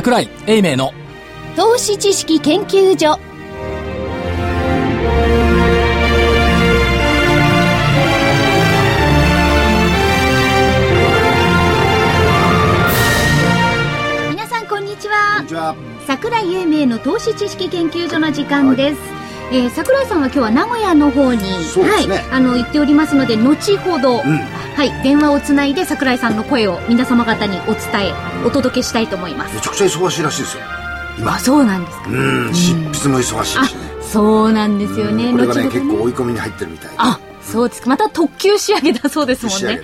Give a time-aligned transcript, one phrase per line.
[0.00, 0.94] 桜井英明の
[1.56, 3.20] 投資知識研究所。
[14.30, 15.34] 皆さんこんにちは。
[15.36, 15.76] こんにちは。
[16.06, 19.00] 桜井英明の投資知識研究所の時間です、
[19.52, 21.46] えー桜井さんは今日は名古屋の方に、ね。
[21.46, 24.22] はい、あの行っておりますので後ほど、
[24.80, 28.14] はい、電話をつないで桜井さんの声を皆様方にお伝え
[28.46, 29.54] お届けしたいと思います。
[29.54, 30.62] めちゃくちゃ忙しいらしいですよ。
[31.18, 31.34] 今。
[31.34, 32.08] あそうなんですか。
[32.08, 33.80] うん、執筆も忙しいあしね。
[34.00, 35.32] そうなんですよね。
[35.32, 36.94] これがね、後ほど結構追い込みに入ってるみたいで。
[36.96, 37.90] あそうですか。
[37.90, 39.82] また特急仕上げだそうですもんね。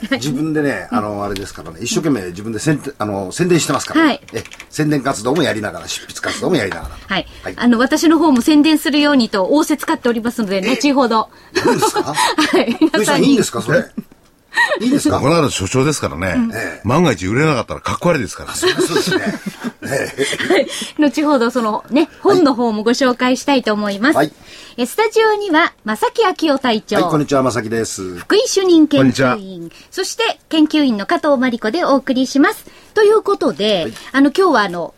[0.00, 4.20] げて、自分でね、あの、あれですからね、一生懸命自分で宣伝あの宣伝してますから、はい。
[4.32, 6.96] え宣伝活動もやりながら、執筆活動もやりながら。
[7.06, 7.54] はい、はい。
[7.56, 11.30] あの私の方も宣伝するようにと仰せ使っておりますので後ほど。
[11.64, 12.02] 何ですか？
[12.14, 12.72] はい。
[12.72, 13.84] 福井さん、いいんですか、それ。
[14.80, 15.20] いいんですか？
[15.20, 18.56] この間所長ですからね、ええ万が一売れなかったらかっこ悪いですからね。
[18.56, 19.24] そうですね。
[19.86, 20.66] え
[20.98, 24.16] 後ほどそのね、本の方もご紹介したいと思います。
[24.16, 24.32] はい
[24.76, 28.16] えスタジオには、正木昭夫隊長、えはい、こんにちは、まさきです。
[28.16, 32.64] 福井主任研究員、そして研究員の加藤真理子でお送りします。
[32.92, 34.92] ということで、あの今日はあの、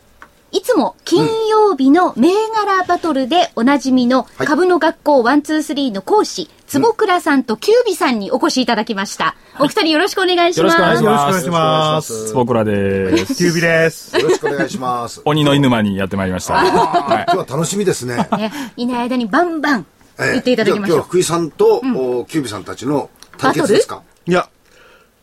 [0.51, 9.35] いつも金曜日の銘柄バトルでおなじみのはい株の学校123の講師、坪倉さんとキュービさんにお越しいただきました。
[9.59, 10.77] お二人よろしくお願いしよろます。
[10.77, 12.27] しくお願いしますよろしくお願いします。
[12.29, 14.17] 坪倉ですキュービです。
[14.17, 15.21] よろしくお願いします。
[15.25, 18.15] 鬼の犬間にやってまいりました、は今日は楽しみですね。
[18.37, 19.85] ね、いない間にバンバン
[20.19, 21.03] ええ言っていただきましょう今日は。
[21.03, 24.01] 福井さんと、おキュービさんたちの対決ですか？
[24.25, 24.49] いや、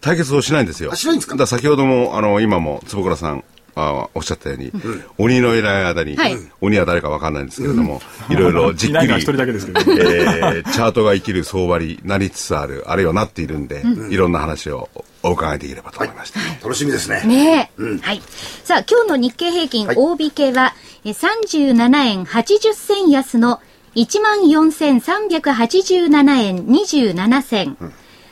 [0.02, 0.92] 対決をしないんですよ。
[0.92, 1.47] あしないんですか？
[1.47, 3.45] 先ほども、あの、今も坪倉さん、
[3.77, 4.72] あおっしゃったように、
[5.19, 6.36] 鬼のいない間に、はい。
[6.61, 14.89] 鬼は誰かわかんないんですけれども、いろいろじい、いっくり、一人だけですけど、ね、えーチャートが生きる相場になりつつある、あるいはなっているんで、いろんな話を
[15.23, 16.39] お伺いできればと思いました。
[16.63, 17.23] 楽しみですね。
[17.24, 18.23] ねえ、はい。
[18.63, 19.96] さあ、今日の日経平均はい。
[19.96, 20.74] 大引けは、
[21.05, 23.61] え37円80銭安の
[23.96, 27.77] 14,387円27銭。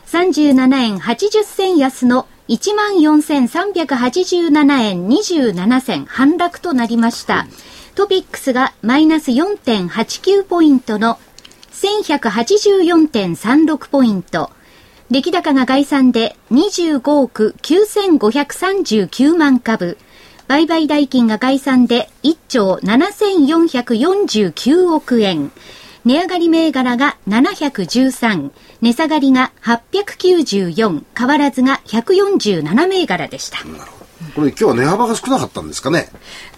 [0.06, 2.26] 37円80銭安の
[2.56, 7.48] 14,387円27銭反落となりました。
[7.94, 11.18] トピックスがマイナス4.89ポイントの
[11.72, 14.50] 1184.36ポイント。
[15.10, 19.98] 出来高が概算で25億9539万株。
[20.48, 25.50] 売買代金が概算で1兆7449億円。
[26.04, 28.50] 値上がり銘柄が713、
[28.82, 33.58] 値下がりが894、変わらずが147銘柄でした。
[34.34, 36.08] これ今日は値幅が少なかったんですかね。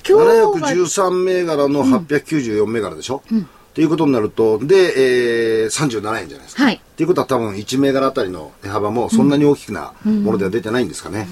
[0.09, 6.65] 今日は713銘柄の894銘柄でしょ、っていうことになると、で、えー、37円じゃないですか。
[6.65, 11.27] はいっていうことは多分1銘柄あたりの値幅もそんなに大きなものでは出てないんですかね。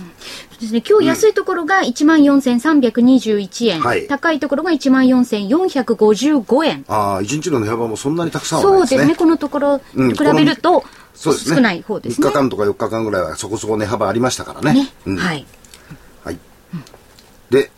[0.51, 6.85] そうですね、今日安いところが14,321円、はい高いところが14,455円。
[6.89, 8.99] ああ、1日の値幅もそんなにたくさんはないですね。
[8.99, 10.83] そうですね、このところうん比べると、
[11.15, 11.55] そうですね。
[11.57, 12.27] 少ない方ですね。
[12.27, 14.75] 3日間とか4日間ぐらいはそこそこ値幅ありましたからね。
[14.83, 15.47] ねうんはい。
[16.25, 16.39] はい。
[17.51, 17.71] で、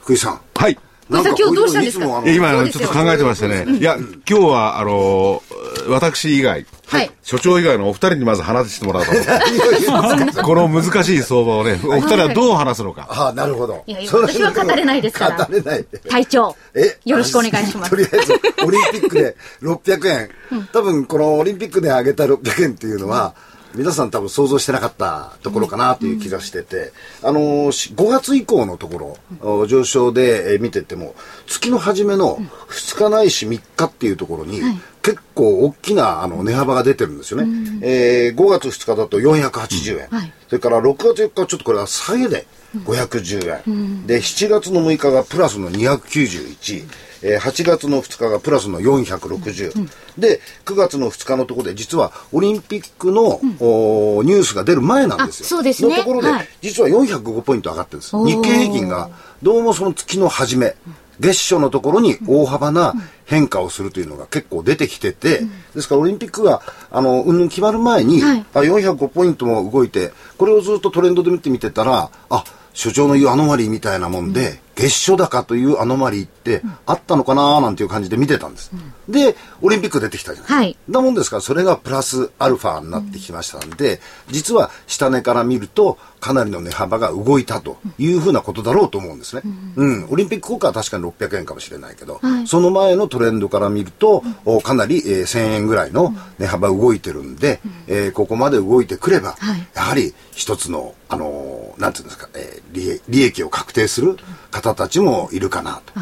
[0.00, 0.40] 福井さん。
[0.54, 0.78] はい。
[1.10, 2.06] なんか今日どうしたんですか？
[2.26, 3.66] 今、ちょっと考えてましてね。
[3.78, 10.42] いや、今日は、あのー私以外、はい所長以外のお二人にまず話してもらおうと思って。
[10.42, 13.06] この難しい相場をね、お二人はどう話すのか。
[13.08, 13.82] ああ、なるほど。
[13.86, 15.84] いや私は語れないですから語れない。
[16.08, 17.96] 隊長、えよろしくお願いしますと。
[17.96, 18.32] りあえず、
[18.66, 20.30] オリンピックで600円。
[20.72, 23.34] 多分、このオリンピックで上げた600円っていうのは、
[23.74, 31.14] 皆さん多分想像してなかったところかなという気がしてて、あのー、し5月以降のところ、お上昇でえー見てても、
[31.46, 32.36] 月の初めの
[32.68, 34.60] 2日ないし3日っていうところに、
[35.02, 37.80] 結構大きなあの値幅が出てるんですよね。
[37.82, 40.08] えー5月2日だと480円。
[40.08, 42.46] はいそれから6月4日はちょっとこれは下げで
[42.84, 44.06] 510円。
[44.06, 46.84] で、7月の6日がプラスの291。
[47.22, 49.88] えー8月の2日がプラスの460。
[50.18, 55.46] で、9月の2日のところで実はオリンピックの、おーニュースが出る前なんですよ。
[55.46, 55.96] あそうですね。
[55.96, 56.48] のところで、はい。
[56.60, 58.16] 実は405ポイント上がってるんです。
[58.16, 59.10] 日経平均が
[59.42, 60.74] どうもその月の初め、
[61.20, 62.94] 月初のところに大幅な
[63.26, 65.42] 変化をするというのが結構出てきてて、
[65.74, 68.44] ですからオリンピックが、あの、うんぬん決まる前に、はい。
[68.54, 74.60] あ405ポイントも動いて、これをずっとトレンドで見てみてたら、あ、所長の言うアノマリーみたいなもんで、
[74.90, 78.70] 月初高というアノマリーってあったのかななんていう感じで見てたんです。
[79.08, 80.54] で、オリンピック出てきたじゃないですか。
[80.56, 80.76] はい。
[80.88, 84.00] なもんですから、それがプラスアルファになってきましたんで、
[84.30, 89.42] 実は下値から見ると、かなりの値幅が動いたというふうなことだろうと思うんですね。
[89.76, 90.06] うん。
[90.10, 92.46] オリンピック効果は確かに600円かもしれないけど、はい。
[92.48, 99.66] その前のトレンドから見ると、おかなり、えー1000円ぐらいの値幅動いてるんで、えーここまで動いてくれば、はい。
[99.74, 104.16] やはり一つの、あのーなんていうんですか、えー利益を確定する
[104.50, 105.92] 方たちもいるかなと。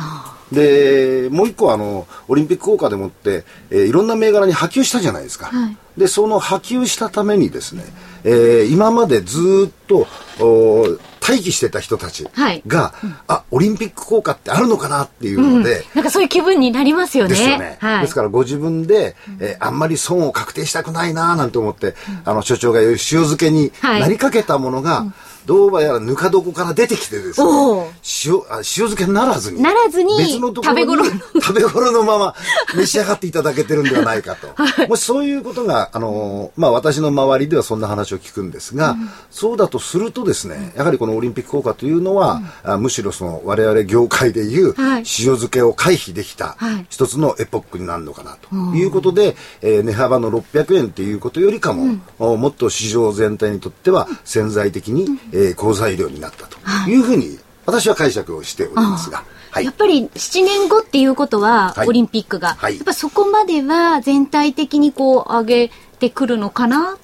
[0.55, 5.47] で、もう一個あの、オリンピック効果でもって、えーいろんな銘柄に波及したじゃないですか。
[5.47, 7.85] はいで、その波及したためにですね、
[8.25, 10.07] えー今までずーっと、
[10.39, 12.63] おー待機してた人たちはい。
[12.67, 12.95] が、
[13.29, 17.31] あ、オリンピック効果ってあるのかなっていうので、なんかそういう気分になりますよね。
[17.31, 17.77] ですよね。
[17.81, 18.01] はい。
[18.03, 21.95] ですからご自分で、えーあんまり損を確定したくないななんて思って、
[22.25, 24.01] あの所長が言う塩漬けにはい。
[24.01, 25.05] なりかけたものが、
[25.47, 27.47] どうやらぬか床から出てきてですね
[28.25, 31.11] 塩あ塩漬けにならずにならずに別のところに食べ頃の。
[31.41, 32.35] 食べ頃のまま
[32.77, 34.49] 召し上がっていただけてるんではないかと、
[34.89, 38.97] もしそういうことがあのーまあ私の周りではそんな話を聞くんですが、
[39.31, 45.01] そうだとするとですねやはりこのオリンピック効果というのは、あむしろその我々業界でいうはい。
[45.01, 46.87] 塩漬けを回避できたはい。
[46.89, 48.55] 一つのエポックになるのかなと。
[48.77, 56.59] いうことで、えー値幅の600円ということよりかも、おもっと市場全体にとっては潜在的に、えー好材料になったと
[56.91, 59.65] いうふうに私は解釈をしておりますが、はい。
[59.65, 61.89] やっぱり7年後っていうことは、はい。
[61.89, 62.77] オリンピックが、はい。
[62.77, 66.97] やっぱそこまでは全体的にこう上げてくるのかな？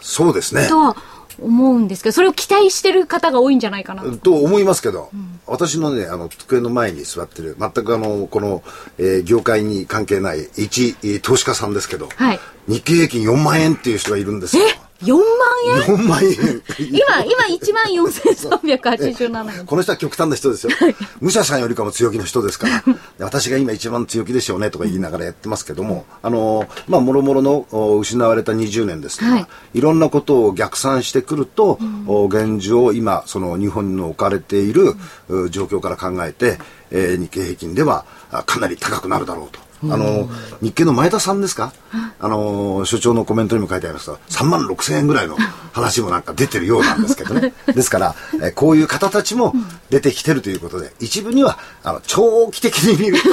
[0.00, 0.68] そうですね。
[0.68, 0.96] とは
[1.40, 4.02] 思うんですけど、それを期待してる方が多いんじゃないかな。
[4.18, 5.10] と思いますけど、
[5.46, 8.62] 私のね、あの、机の前に座ってる、全くあの、この、
[8.98, 12.40] えー業界に関係ない一、えー投資家さんですけど、はい。
[12.68, 14.64] 日経平均4万円っていう人がいるんですよ。
[15.02, 15.22] 4万
[15.66, 16.30] 円？4万円。
[16.78, 19.66] 今、今1万4387円。
[19.66, 20.72] この人は極端な人ですよ。
[21.20, 22.94] 武者さんよりかも強気の人ですから、で
[23.24, 34.94] 私が今一番強気でしょうねとか言いながらやってますけども、あの、まあ、もろもろのお失われた20年ですとか、はいい、ろんなことを逆算してくると、お現状、今、その日本の置かれている
[35.28, 36.58] う状況から考えて、
[36.90, 39.65] えー日経平均ではあかなり高くなるだろうと。
[39.84, 40.28] あの、
[40.62, 41.72] 日経の前田さんですか？
[42.18, 45.36] あの、所長のコメントにも書いてありますが、3万6千円ぐらいの
[45.72, 47.52] 話もなんか出てるようなんですけどね。
[47.74, 49.54] ですから、えーこういう方たちも
[49.90, 53.28] 出てきてるということで、一部には、あの、長期的に見ると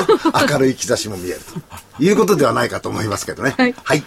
[0.52, 1.40] 明るい兆しも見える
[1.98, 3.56] と いうことではないかと思いますけどね。
[3.58, 3.66] は
[3.96, 4.04] い。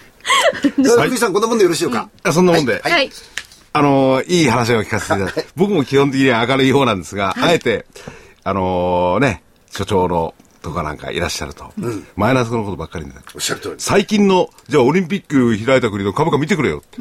[0.79, 2.11] では、 福井さん、こんなもんでよろしいか？
[2.23, 2.81] あそんなもんで。
[2.83, 3.11] はいはい。
[3.73, 7.85] あのーいい話を聞かせていただいて、僕も基本的には明るい方なんですが、あえて、
[8.45, 10.35] あのーね、所長の
[10.67, 11.73] とかなんかいらっしゃると、
[12.17, 13.07] マイナスのことばっかり。
[13.35, 13.75] おっしゃる通り。
[13.79, 16.99] 最近の、じゃあオリンピック開いた国の株価見てくれよって。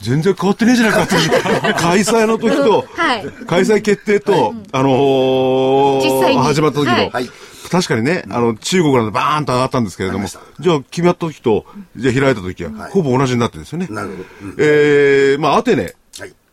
[0.00, 1.16] 全然変わってねえじゃないかって。
[1.74, 3.26] 開催の時と、はい。
[3.48, 7.10] 開催決定と、あのー始まった時の、はい。
[7.10, 7.30] はい
[7.70, 11.66] 確かにね、あの、中国なんでバーンと上がったんですけれども、じゃあ決まった時と、
[11.96, 13.88] じゃあ開いた時は、ほぼ同じになってるんですよね。
[13.90, 14.24] なるほど。
[14.42, 14.54] うん。
[14.56, 15.94] えー、まあ、アテネ、はい。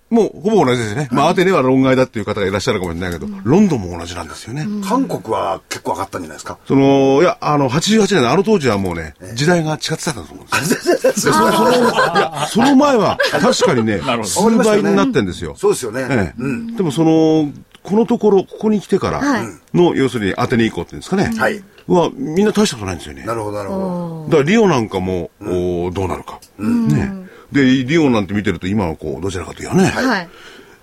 [0.10, 1.10] もうほぼ同じですね。
[1.12, 4.68] まあ、アテネは論外だっていう方がいらっしゃるかもしれないけど、ロンドンも同じなんですよね。
[4.88, 6.58] 韓国は結構上がったんじゃないですか？
[6.68, 10.98] その、いや、あの、88年のあの当時はもうね、時代が違ってたんだと思うんですよ。
[11.00, 11.74] でその、その、い
[12.20, 15.56] や、その前は、確かにね、数倍になってんですよ。
[15.58, 16.06] そうですよね。
[16.10, 17.52] ええでもその、
[17.82, 19.48] このところ、ここに来てからはい
[19.78, 21.32] の、要するにアテネ以降っていうんですかね。
[21.38, 23.24] はいは、みんな大したことないんですよね。
[23.26, 26.40] なるほど、なるほだからリオなんかも、おどうなるか。
[26.58, 27.25] ね。
[27.56, 30.30] で、リオなんて見てると今はこう、どちらかというとね、はい。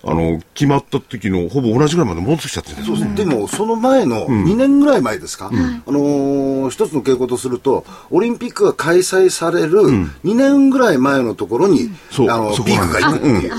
[0.05, 2.97] あの、決まった時のほぼ同じぐらいまで戻ってきちゃってるんですよ。
[2.97, 3.15] ね。
[3.15, 3.25] ど。
[3.25, 12.47] でも、その前の2年ぐらい前ですか、あのー一つの傾向とすると、オリンピックが開催される2年ぐらい前のところに、そう。
[12.47, 12.65] んです。
[12.65, 13.57] ピークがいくっていう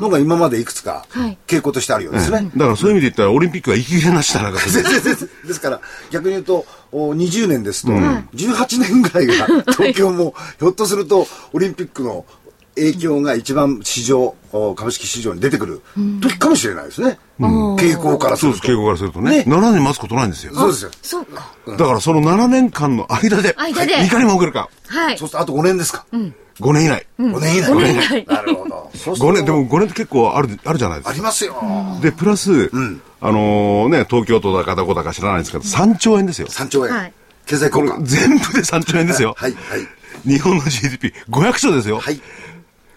[0.00, 1.38] のが今までいくつかはい。
[1.46, 2.50] 傾向としてあるようですね。
[2.56, 4.50] だからそういう意味で言ったら、オリンピックは息切れなしだな。
[4.58, 12.24] ですから、逆に言うと、お20年ですと、18年ぐらいが、東京も、ひょっとすると、オリンピックの
[12.76, 15.82] 影響が一番市場、お株式市場に出てくる
[16.20, 17.18] 時かもしれないですね。
[17.38, 18.58] 傾向からすると。
[18.58, 19.38] そうです、傾向からするとね。
[19.38, 20.54] ね7年待つことないんですよ。
[20.54, 20.90] そうですよ。
[21.02, 21.52] そうか。
[21.66, 24.68] だからその7年間の間で、間でいかに儲けるか。
[24.86, 25.28] はいそう。
[25.28, 26.06] すると、あと5年ですか。
[26.12, 27.06] 5年以内。
[27.18, 27.70] 5年以内。
[27.70, 28.90] 5年以内なるほど。
[28.94, 31.20] そうする5と年、でも5年って結構ある、あるじゃないですかあり。
[31.20, 31.54] ますよ。
[32.00, 32.70] で、プラス、
[33.20, 36.48] あのね、東京都だかどこだか知らないんですけど、3兆円ですよ。
[36.48, 36.92] 3兆円。
[36.92, 37.12] はい
[37.46, 37.98] 経済効果。
[38.02, 39.34] 全部で3兆円ですよ。
[39.36, 39.86] はい、はい。
[40.26, 41.98] 日本の GDP500 兆ですよ。
[41.98, 42.20] はい。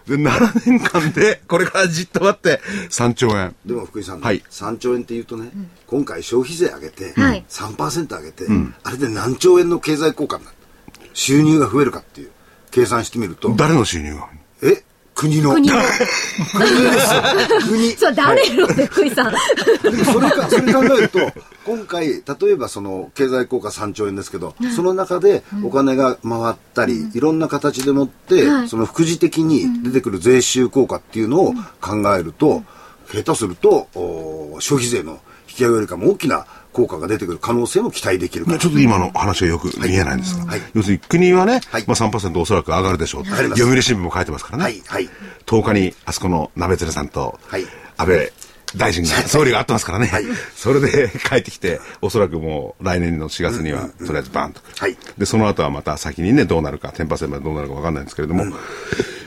[0.08, 2.60] で、7年間で、これからじっと待って、
[2.90, 3.54] 3兆円。
[3.64, 4.42] でも福井さん、はい。
[4.50, 5.50] 3兆円っていうとね、
[5.86, 7.44] 今回消費税上げて、はい。
[7.48, 8.46] 3%上げて、
[8.82, 10.56] あれで何兆円の経済効果になる
[11.12, 12.30] 収入が増えるかっていう
[12.70, 14.28] 計算してみると、誰の収入が？
[14.62, 14.82] え？
[15.18, 15.54] 国の。
[15.54, 15.74] 国の。
[17.68, 19.32] 国そう、誰のって、福井さん。
[20.04, 21.18] それか、それ考えると、
[21.66, 22.22] 今回、例
[22.52, 28.68] えばその経済効果3兆円ですけど、その中でお金が回ったり、いろんな形でもって、はい。
[28.68, 32.62] その副次的に出てくる税収効果っていうのを考えると、
[33.12, 40.60] 下手すると、お消費税の引き上げよりかも大きな効果が出てくる可能性も期待できるちょっと今の話がよく見えないんですが、はい。
[40.74, 41.84] 要するに国はね、はい。
[41.86, 43.24] まあ3%おそらく上がるでしょう。
[43.24, 44.64] 読売新聞も書いてますからね。
[44.64, 44.82] はい。
[44.86, 45.08] はい。
[45.46, 47.64] 10日にあそこの鍋鶴さんとはい。
[47.96, 48.32] 安倍
[48.76, 50.06] 大臣が、総理が会ってますからね。
[50.06, 50.24] はい。
[50.54, 54.60] それで 帰ってきて、おそらくもう来年の4月にはとりあえずバーンと。
[54.76, 54.96] はい。
[55.16, 58.44] で、その後はまた先にね、どうなるか、10%までどうなるかわかんないんですけれども、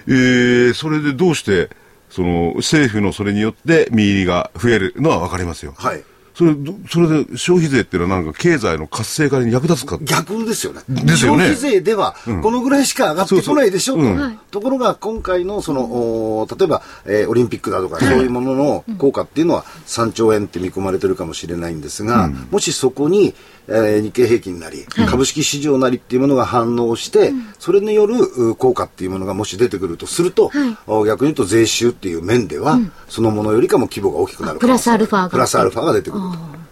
[0.07, 1.69] えー、それでどうして、
[2.09, 5.73] その政府のそれによって見入りが増えるのはわかりますよ。
[5.77, 6.03] はい
[6.33, 10.81] それ、どそれで消費税っていうのはなんか経済の活性化に役立つか逆ですよね。
[10.87, 11.45] ですよね。
[11.45, 14.31] 消費税では、このぐらいしか上がってこないでしょ、そうそう。
[14.51, 14.61] と。
[14.61, 23.33] ところが、今回の、その、お例えば、えーオリンピックだとか、そういうものの効果っていうのは3兆円って見込まれてるかもしれないんですが、もしそこに、
[23.71, 30.51] えー日経平均なり、株式市場なりっていうものが反応して、それによるう効果っていうものがもし出てくるとすると、
[30.87, 35.29] お逆に言うと税収っていう面では、そのものよりかも規模が大きくなるプラスアルファが。
[35.29, 36.23] プラスアルファが出てくる。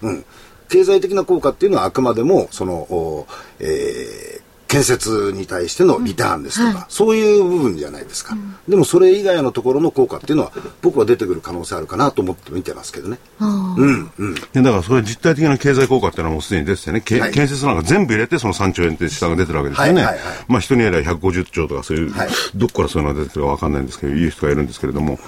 [0.01, 0.07] と。
[0.07, 0.25] うん。
[0.69, 3.27] 経済的な効果っていうのはあくまでも、その、お
[3.59, 4.38] えー
[4.69, 6.85] 建設に対してのリターンですとか、うんはい。
[6.89, 10.51] そういう部分じゃないですか、でもそれ以外のところの効果っていうのは
[10.83, 13.17] 僕は出てくる可能性あるかなと思って見てますけどね。
[13.39, 14.35] うんうん。
[14.35, 17.31] いやだからそれ実体的な経済効果っていうのはもうすでに出ててね、けはい。
[17.31, 20.03] 建設なんか全部入れてその3兆円って下が出てるわけですよね。
[20.03, 20.35] はいはいはい。
[20.47, 22.29] まあ人によりは150兆とかそういう、はい。
[22.53, 25.19] どっからそういうのが出てるかわかんないんですけど、言う人がいるんですけれども、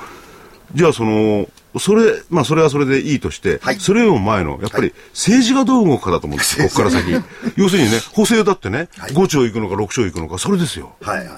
[0.75, 1.47] じゃあその、
[1.79, 7.11] それ、まあそれはそれでいいとして、はいそれよりも前の、やっぱり政治がどう動くかだと思うんですよ、ここから先。
[7.55, 10.95] 要するにね、 補正だってね、はい5兆いくのか6兆いくのか、それですよ。
[11.01, 11.37] はいはいはい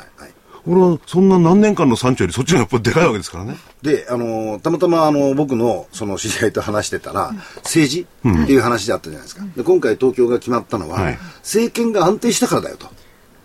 [0.66, 3.58] 俺はそんな何年間の3兆よりそっちがやっぱりでかいわけですからね。
[3.82, 9.44] で、あのーたまたまあの僕のその知り合いと話してたら、政治っていう話であったじゃないですか。
[9.58, 12.88] で今回東京が決まったのは、はい政権が安定したからだよと。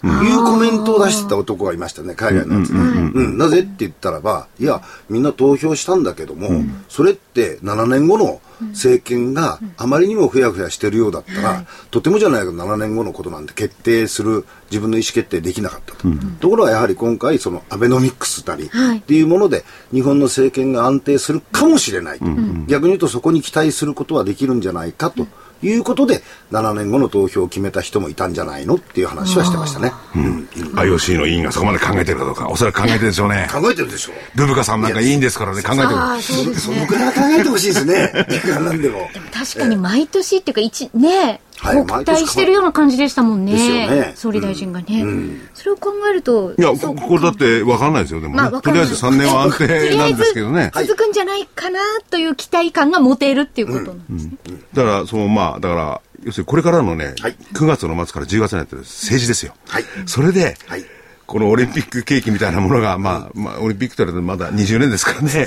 [0.04, 2.78] いうコメントを出してた男がいましたね、海外のやつで。
[2.78, 8.40] うんなぜって言ったらば、いや、みんな投票したんだけども、それって7年後の
[8.70, 16.08] 政権があまりにもふやふやしてるようだったら、とてもじゃないけど7年後のことなんて決定する自分の意思決定できなかったと。
[16.40, 18.98] ところがやはり今回、そのアベノミックスなりはい。
[18.98, 22.18] っていうもので、日本の政権が安定するかもしれない。
[22.66, 25.26] 逆に言うとそこに期待することはできるんじゃないかと。
[25.62, 26.22] いうことで、
[26.52, 29.92] 7年後の投票を決めた人もいたんじゃないのっていう話はしてましたね。
[30.14, 33.48] うん IOC の委員がそこまで考えてるかどうか、おそらく考えてるでしょうね。
[33.50, 34.38] 考えてるでしょう。
[34.38, 35.88] ルブカさんなんかいいんですからね、考えてる。
[35.90, 36.94] ああ、そうですねそのく。
[36.94, 38.12] らいは考えてほしいですね。
[38.28, 39.08] 時間なんでも。
[39.32, 43.52] 確かに毎年っていうか、一、ね、はい期待してるような感じでしたもんね。
[43.52, 45.04] ですよね総理大臣がね。
[45.54, 48.42] それを考えると、いや、ここれだって分かんないですよ、でもね。
[48.42, 50.70] まあとりあえず3年は安定なんですけどね。
[50.74, 54.32] 続くんじゃないかなという期待感が持てるっていうことなんですね。
[54.72, 59.54] だから、そのまあ、だから、要するにこれからのね、はい9月の末から10月になってる政治ですよ。
[59.68, 60.84] はいそれで、はい
[61.26, 65.46] このオリンピック景気みたいなものが、まあ、まあ、オリンピックと言われてまだ20年ですからね、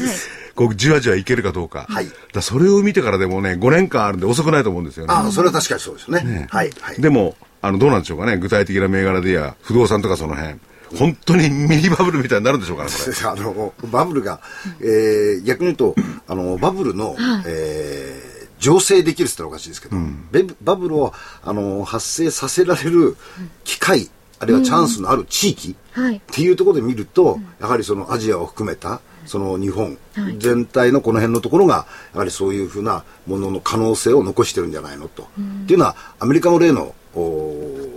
[0.56, 1.86] こう、じわじわいけるかどうか。
[1.90, 5.14] はいだそれを見てからでもね、5年間あるんで遅くないと思うんですよね。
[5.14, 6.48] ああ、それは確かにそうですね。
[6.50, 6.72] はい。
[6.82, 7.02] はい。
[7.02, 10.60] でも、あの、どうなんでしょうかね、具体的な銘柄でや、不動産とかその辺、
[10.98, 12.90] 本当にミニバブルみたいになるんでしょうかね。
[13.26, 14.42] あの、バブルが、
[14.82, 15.96] えー、逆に言うと、
[16.28, 17.16] あの、バブルの、
[17.46, 19.98] えー、醸成できるって言ったらおかしいですけど、
[20.32, 23.16] ベブバブルを、あの、発生させられる
[23.64, 35.24] 機会、あるいはチャンスのある地域、はいっていうところで見ると、やはりそのアジアを含めた、その日本はい全体のこの辺のところが、やはりそういうふうなものの可能性を残してるんじゃないのと。
[35.24, 37.88] っていうのは、アメリカの例の、お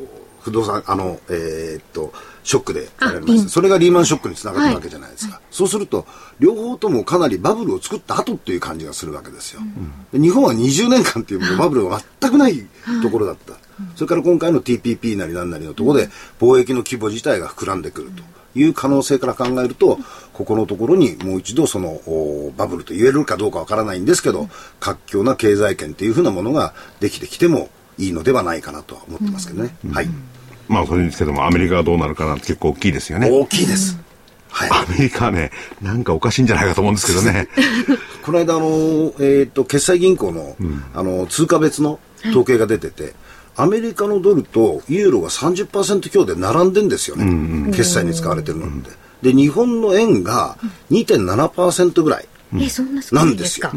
[0.43, 2.12] 不動産、あの、えーっと、
[2.43, 3.49] ショックでやられました。
[3.49, 5.40] それがリーマンショックにつながったわけじゃないですか。
[5.50, 6.07] そうすると、
[6.38, 9.62] 両方ともかなりバブルを作った後っていう感じがするわけですよ。
[10.12, 12.66] で日本は20年間っていうバブルが全くない
[13.02, 13.54] ところだった。
[13.97, 18.23] それから今回の TPP なりなんなりのところで、貿易の規模自体が膨らんでくると
[18.59, 19.99] いう可能性から考えると、
[20.33, 24.49] ここのところにもう一度そのおバブルと言えるかどうかわからないんですけど、
[24.81, 29.76] 活況な経済圏っていうふうなものができてきてもいいのではないかなとは思ってますけどね。
[29.93, 30.09] はい。
[30.69, 33.31] まあ、それにですけども、アメリカがどうなるかなんて結構大きいですよね。
[33.31, 33.99] 大きいです。
[34.49, 34.71] はい。
[34.73, 35.50] アメリカはね、
[35.83, 37.49] なんかおかしいんじゃないかと思うんですけどね。
[38.23, 40.57] この間、あの、えっ、と、決済銀行の、
[40.95, 41.99] あの、通貨別の
[42.31, 43.14] 統計が出てて、
[43.57, 47.71] アメリカのドルとユーロが30%強で並んでんですよね。
[47.73, 48.91] 決済に使われてるのって。
[49.23, 50.59] で、日本の円が
[50.91, 52.83] 2.7%ぐらいなんでか？
[53.25, 53.73] んですすよ。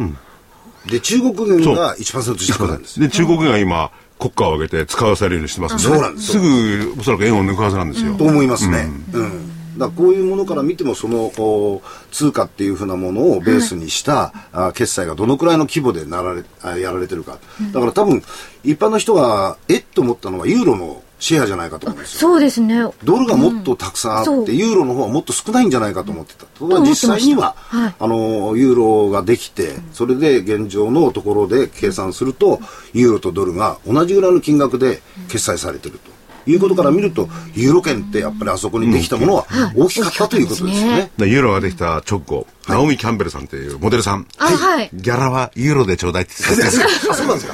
[0.87, 3.07] で、中国軍が1%近くなんですよ。
[3.07, 8.15] で、中国が今、国家を挙げて使わされるようにしてますんで、そうなんですすぐ、おそらく円を抜くはずなんですよ。
[8.15, 8.89] と思いますね。
[9.13, 9.51] うん。
[9.77, 11.81] だこういうものから見ても、そのお
[12.11, 17.37] 通貨っていうふうなものをベースにした、あ決済がどのくらいの規模でなられあやられてるか。
[17.71, 18.23] だから多分、
[18.63, 22.19] 一般の人が、えっと思ったのは、ユーロのシェアじゃないかと思うんですよ。
[22.19, 22.83] そうですね。
[23.03, 26.45] ドルがもっとたくさんあって、そうユーロの方はもっと少ないんじゃないかと思ってた
[26.81, 32.59] 実際には、はいあの、ユーロができて、それで現状のところで計算すると、
[32.93, 36.16] ユーロとドルが同じぐらいの金額で決済されてると。
[36.47, 41.11] いうことから見ると、ユーロ圏ってやっぱりあそこにできたものは大きかったということですよね。
[41.17, 44.27] でユーロができた直後、ナオミ・キャンベルさんっていうモデルさん。
[44.37, 44.89] あ、はい。
[44.93, 47.53] ギャラはユーロでちょうだいって言ってたんですよあ、 そうなんですか？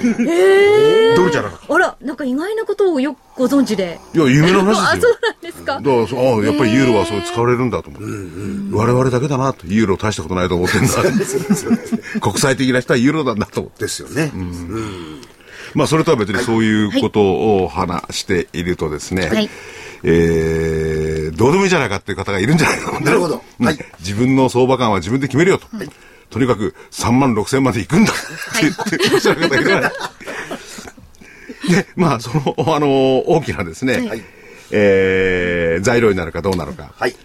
[1.18, 1.74] ドルじゃなかった。
[1.74, 4.00] あら、なんか意外なことをよくご存知で。
[4.16, 5.14] いや、夢のあ、話ですよ。
[5.14, 5.74] そうなんですか？
[5.76, 5.82] だ。
[5.82, 8.08] からそうああやっぱりユーロはそう使われるんだと思って、
[8.76, 10.94] 我々だけだなとユーロ大したことないと思ってるんだ
[12.22, 14.32] 国際的な人はユーロなんだと思ってですよね。
[15.74, 19.50] まあそれとは別にそういうことを話しているとですね、はい。
[20.04, 23.44] えーどうでもいいじゃないかっていう方がいるんじゃないかと思うんでなるほど。
[23.60, 23.66] うん。
[23.66, 23.78] はい。
[24.00, 25.68] 自分の相場感は自分で決めるよと、
[26.30, 28.12] とにかく3万6千まで行くんだ。
[28.12, 28.76] って言っ
[29.10, 29.70] ておっしゃる方がいる。
[29.70, 29.90] から、
[31.70, 34.24] でまあそのあの大きなですね、はい。
[34.72, 37.16] えー材料になるかどうなのか、はい。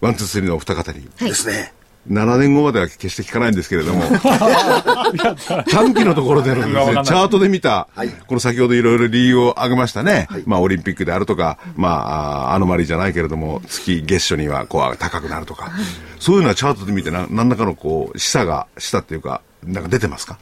[0.00, 1.28] ワンツースリーのお二方に、はい。
[1.28, 1.72] ですね。
[2.10, 4.02] 7年後までは決して聞かないんですけれども、
[5.70, 8.08] 短期のところでのですね、チャートで見た、はい。
[8.08, 10.28] この先ほどいろいろ理由を挙げましたね。
[10.46, 15.72] まあ、オリンピックであるとか、まあ、あアノマリーじゃないけれども、月月初にはこう高くなるとか、
[16.20, 20.38] そういうのはチャートで見てな、何らかのこう、示唆が、示唆っていうか、なんか出てますか？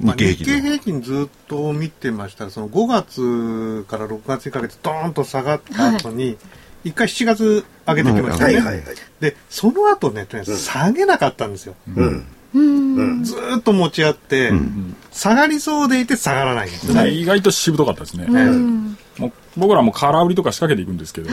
[0.00, 0.52] まあ日経平均で。
[0.52, 2.44] 日経平均ずっと見てました。
[2.44, 6.36] らその5月から6月にかけてドーンと下がった後に、
[6.84, 8.84] 一回7月上げてきましたね、はいはいはい。
[9.20, 13.24] でその後ね下げなかったんですよ、うん。
[13.24, 14.52] ずーっと持ち合って、
[15.12, 16.94] 下がりそうでいて下がらないんですよ。
[16.94, 18.26] ね、意外としぶとかったですね。
[19.18, 21.30] もう僕らも空売りとか仕掛けていくんですけど、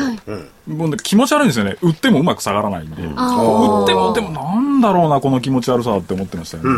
[0.67, 1.77] もうね気持ち悪いんですよね。
[1.81, 3.03] 売ってもうまく下がらないんで。
[3.03, 6.69] 売っても売ってもなんだろうな、この気持ち悪さって思ってましたよね。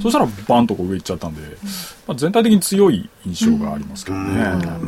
[0.00, 1.42] そしたらバンとこう上行っちゃったんで、
[2.06, 4.40] まあ、全体的に強い印象がありますけどね。
[4.40, 4.80] やっぱり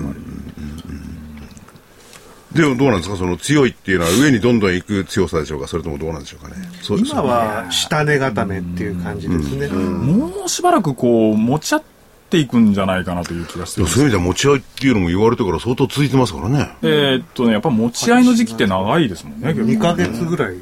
[2.60, 3.16] でもどうなんですか？
[3.16, 5.68] その強いっていうのは上にどんどん行く強さでしょうか？
[5.68, 6.56] それともどうなんでしょうかね？
[6.88, 11.82] 今は下値固めっていう感じですね、もうしばらくこう持ち合っ
[12.30, 16.70] ていくんじゃないかなという気がしてそういう意味では持ち合いっていうのも言われてから相当続いてますからね。
[16.82, 20.58] えーっとね、やっぱ持ち合いの時期って長いですもんね、結構2ヶ月ぐらいは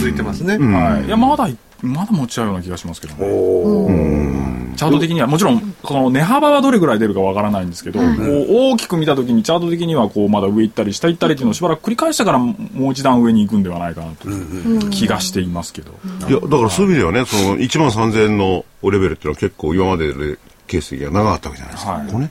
[0.00, 1.06] 続いてますね、はい。
[1.06, 1.48] いや、まだ、
[1.82, 4.63] まだ持ち合うような気がしますけどね。
[4.76, 12.54] チャート的には、もちろん、この値幅はどれぐらい出るかわからないんですけど、こう大きく見たときに、チャート的には、こう、まだ上行ったり、下行ったりっていうのをしばらく繰り返してから、も
[12.88, 15.92] う一段上に行くんではないかなという気がしていますけど。
[16.28, 21.92] いや、だからそういう意味ではね、その1万3000円のレベルっていうのは結構今まででケースが長かったわけじゃないですか。
[21.92, 22.30] はいここね。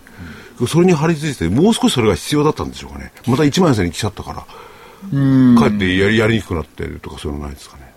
[0.68, 3.12] それに張り付いて、もう少しそれが必要だったんでしょうかね。
[3.28, 4.46] また1万円に来ちゃったから、か
[5.66, 7.94] えってやりやりにくくなってるとかそういうのないですかね。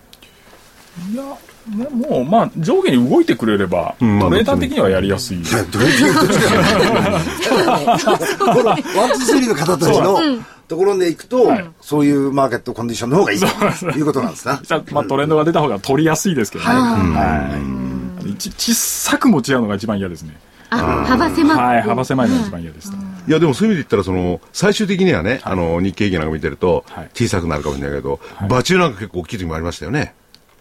[1.11, 1.29] いや、ね
[1.69, 5.41] もう、まあ、上下に動いてくれれば、んトレーダー的にはやりやすい。
[5.43, 6.39] ど ういうことです
[8.37, 10.19] かこのワン、ツー、スリーの方たちの
[10.67, 11.51] ところで行くと、
[11.81, 13.45] そういうマーケットコンディションの方がいいと
[13.97, 14.59] いうことなんですな。
[14.63, 16.69] じゃあまあ、トレンドが出た方が取りやすいですけどね。
[16.71, 17.49] は
[18.25, 18.33] い。
[18.35, 20.37] ち小さく持ち合うのが一番嫌ですね。
[20.69, 20.77] あ、
[21.07, 21.59] 幅狭く。
[21.59, 22.97] はい、幅狭いのが一番嫌でした。
[22.97, 30.13] いや、でもそういう意味で言ったら、その、最終的にはね、あの、日経平均なんか見てるとはい、小さくなるかもしれないけど、場中なんか結構大きい時もありましたよね。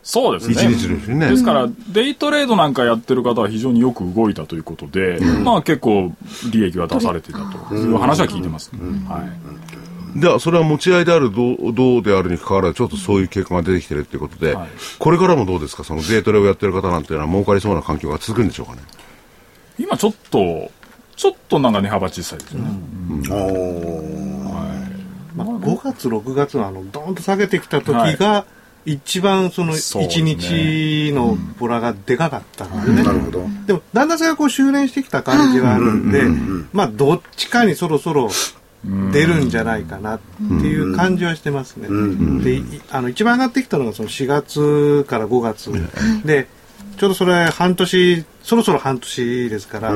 [0.06, 0.54] そうですね。
[0.54, 1.30] 一日のうちにね。
[1.30, 6.12] ですから、デイトレードなんかやってる方は非常によく動いたということで、まあ結構
[6.52, 8.70] 利益は出されていたという話は聞いてます。
[9.08, 9.24] は
[10.14, 10.20] い。
[10.20, 14.68] では、それは持ち合いである、どう、どうであるにかかわらず、ちょっとそういう傾向が出てきてるっていうことで、はい
[15.00, 18.82] これからもどうですか、そのデイトレをやってる方なんていうのは儲かりそうな環境が続くんでしょうかね。
[19.76, 20.70] 今ちょっと、
[21.16, 22.70] ちょっとなんか値幅小さいですよね。
[25.34, 28.46] まあ、5月6月のあのドーンと下げてきた時が、
[28.86, 33.44] 一番そのそうです1ね日のボラがでかかったんですね、なるほど。
[33.66, 36.22] でもだんだんそれがこう修練してきた感じがあるんで、
[36.72, 38.30] まあどっちかにそろそろ
[39.12, 40.20] 出るんじゃないかなっ
[40.60, 41.88] ていう感じはしてますね。
[42.44, 45.72] でいあの一番上がってきたのがその4月から5月。
[46.24, 46.46] で
[46.96, 49.94] ちょうどそれ半年そろそろ半年ですから、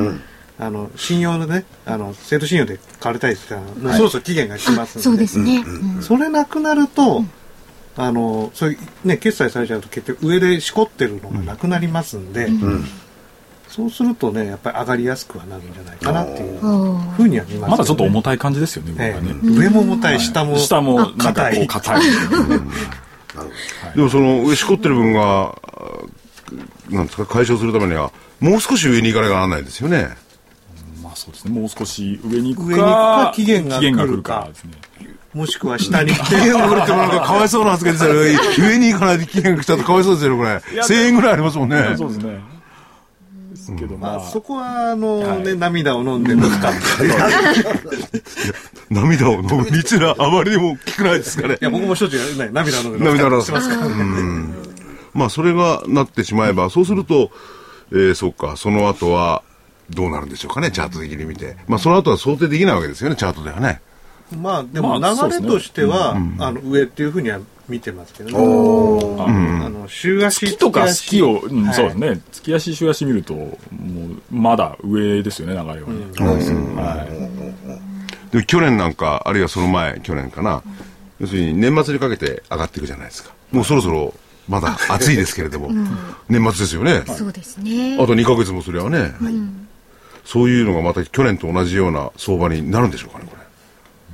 [0.58, 5.02] あの信用のねあの制度信用で買われたいですから、もうそろそろ期限が来ますんで。
[5.04, 5.64] そうですね。
[5.64, 7.24] うんそれなくなると、
[8.02, 12.48] あのそういうね決済されちゃうと結局上でしこってるのがなくなりますんで、
[13.68, 16.58] そうするとねやっぱり上がりやすくはなるんじゃないかなっていう。
[16.60, 17.68] ふうには見ますよね。
[17.68, 19.34] まだちょっと重たい感じですよね、えね。
[19.44, 21.66] え上も重たい下も下もなんか硬い。
[21.66, 22.02] 硬い。
[23.94, 25.90] でもその上しこってる分が、あ
[26.90, 30.08] なんですか、解消するためには、もう少し上に行かなきゃならないですよね。
[31.02, 34.04] まあそうですね、もう少し上に行く上に行くかか、期限が来るか。
[34.06, 34.72] 来るかですね。
[35.34, 38.38] もしくは下に来て期限が来るってなんかかわいそうな発言ですよね。
[38.58, 40.80] 上に行かないで期限が来たとかわいそうですよね、これ。
[40.82, 41.94] 1000円ぐらいありますもんね。
[41.96, 42.40] そうですね。
[43.50, 46.70] ですけど、まあ、まあ、そこは、あのね、はい涙を飲んでるか？
[46.70, 46.74] い
[48.90, 51.58] 涙を飲む道はあまりにも聞くないですかね。
[51.60, 53.82] や、僕もしょっちゅうね、涙を飲んで涙を飲むしますから。
[55.12, 57.30] まあ、それがなってしまえば、そうすると、
[57.92, 59.42] えー、そうか、その後は、
[59.90, 61.56] どうなるんでしょうかね、チャート的に見て。
[61.66, 63.80] まあ、その後は想定できないわけですよね、チャートではね。
[64.36, 68.36] まあ、でも流れとしては、あの、上っていうふうには見てますけどね。
[68.38, 70.46] おあの、週足。
[70.46, 72.20] 月とか月を、うんはいそうですね。
[72.32, 75.84] 月足、週足見ると、もう、まだ上ですよね、流れはね。
[76.76, 77.06] は
[78.32, 78.36] い。
[78.36, 80.62] で去年なんか、あるいはその前、去年かな、
[81.18, 83.32] 要するに年末にかけて上がっていくじゃないですか。
[83.52, 84.14] もうそろそろ、
[84.48, 85.70] まだ暑いですけれども、
[86.28, 87.02] 年末ですよね。
[87.06, 89.14] そうですねあと2ヶ月もすればね、
[90.24, 93.39] そういうのがまた去年と同じような相場になるんでしょうかね、これ。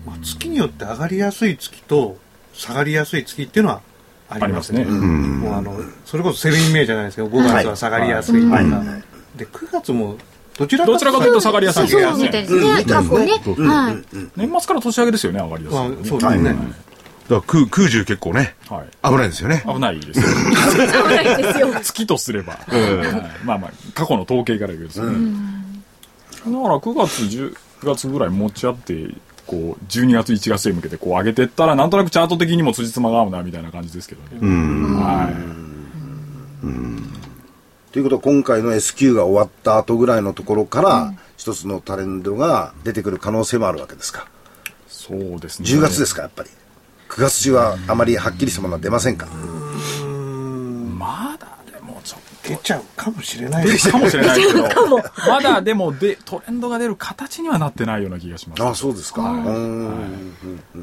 [0.07, 2.17] まあ月によって上がりやすい月と
[2.55, 3.83] 下がりやすい月っていうのは
[4.31, 4.81] ありますね。
[4.81, 5.09] ありますね。
[5.17, 8.63] もうあの、それこそ Sell in May じゃないですけど、5月は下がりやすいとか。
[9.37, 10.17] で、9月も
[10.59, 12.85] どちらかというと下がりやすいそうそうみたいですね。
[14.37, 16.09] 年末から年上げですよね、上がりやすいまあのね。
[16.09, 16.57] そうですね。
[17.29, 18.87] だから空空中結構ね、はい。
[19.03, 19.63] 危ないですよね。
[19.67, 20.27] 危ないですよ。
[21.09, 21.69] 危ないですよ。
[21.83, 22.55] 月とすれば。
[22.55, 22.59] は
[23.43, 23.45] い。
[23.45, 25.07] まあまあ、過去の統計から言うとですね。
[26.47, 29.09] だから9月、10月ぐらい持ち合って、
[29.47, 34.47] こう、12月、1月へ向けてこう上げてったら、なんとなくチャート的にも辻褄が合うな、みたいな感じですけどね。
[35.01, 35.35] はい。
[37.93, 44.27] ということは今回の S q が終わった後ぐらいのところから、一つのトレンドが出てくる可能性もあるわけですか。
[44.89, 45.69] そうですね。
[45.69, 46.51] 10月ですか、やっぱり。
[47.09, 49.29] 9月中はあまりはっきりしたものは出ませんか。
[50.99, 51.56] まだ
[52.49, 53.65] 出ちゃうかもしれない。
[53.65, 53.91] と、です。
[53.91, 58.63] かもしれないですけど、 まだでもで、トレンドが出る形にはなってないような気がします。
[58.63, 59.23] ああ、そうですか。
[59.23, 60.33] うーん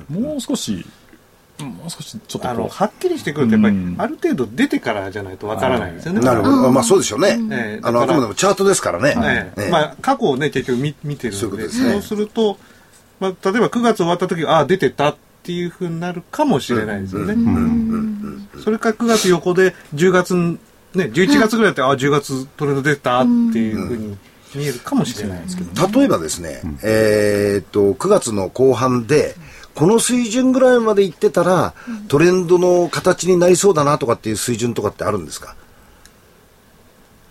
[0.09, 0.85] もう少し、
[1.59, 6.21] もう少しちょっとあの、こはっきりしてくると、やっぱりうん、ある程度出てからじゃないとわからないですよね。
[6.21, 6.71] なるほど。
[6.71, 7.39] まあそうでしょうね。
[7.51, 7.79] ええ。
[7.83, 9.15] あの、あくまでもチャートですからね。
[9.17, 9.63] ええ。
[9.63, 11.91] ええまあ、過去をね、結局見見てるそういうので、ね。
[11.93, 12.57] そうすると、
[13.19, 17.35] まあ、例えば9月終わった時ああ、出てたっていうふうになるかもしれないですよね。
[18.63, 20.57] それから9月横で10月、
[20.95, 23.29] ね、11月ぐらいだって、ああ、10月トレンド出たって
[23.59, 24.17] いうふうに
[24.55, 25.99] 見えるかもしれないですけど。
[25.99, 29.35] 例えばですね、えーっと、9月の後半で、
[29.73, 31.73] この水準ぐらいまで行ってたら、
[32.07, 35.55] トレンドの形になりそうだなとかっていう水準とかってあるんですか？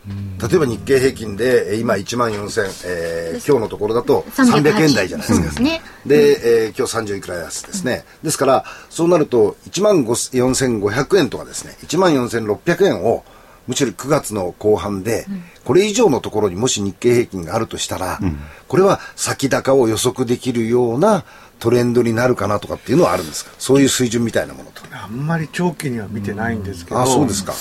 [0.05, 5.35] 例えば日経平均でえー今1万4000、えー今日のところだと300円台じゃないですか。
[5.35, 8.05] そうですねで、えー今日30いくら安ですね。
[8.25, 13.23] ですから、そうなると、1万4500円とかですね、1万4600円を、
[13.67, 15.27] むしろ9月の後半で、
[15.65, 18.19] これ以上のところにもし日経平均があるとしたら、
[18.69, 21.25] これは先高を予測できるような
[21.59, 23.53] トレンドになるかなとかっていうのはあるんですか？
[23.59, 24.83] そういう水準みたいなものと。
[24.91, 27.01] あんまり長期には見てないんですけど。
[27.01, 27.53] あ、そうですか。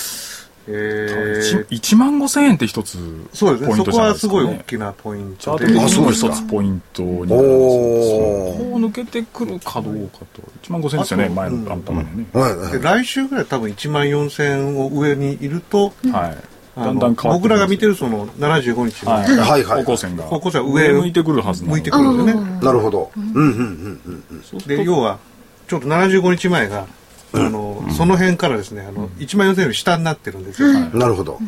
[0.68, 2.98] えー 1, 万5千円って一つ
[3.34, 3.68] そうですね。
[3.68, 4.64] ポインそこトじゃないですか、はすごい大ね。
[4.68, 5.66] きなポイントで。
[5.80, 7.34] あそうですか一つポイントになります。
[7.36, 10.42] おそーこを抜けてくるかどうかと。
[10.64, 12.26] 1万5千円ですよね、前のあんたまでね。
[12.34, 16.38] はいはいで来週ぐらい多分1万4000円を上にいると、はい。
[16.80, 19.38] だんだん変わって僕らが見てるるその75日の、はい。
[19.38, 20.24] はいはい方向線が。
[20.24, 22.60] 方向線は上上向いてくるはず向いてくるんですよね。
[22.62, 23.12] なるほど。
[23.18, 24.58] うんうんうんうん。
[24.60, 25.20] で、要は、
[25.68, 26.86] ちょっと75日前が、
[27.34, 30.72] あの、その辺からですね、あの、1万4000円より下になってるんですよ。
[30.72, 31.40] なるほど。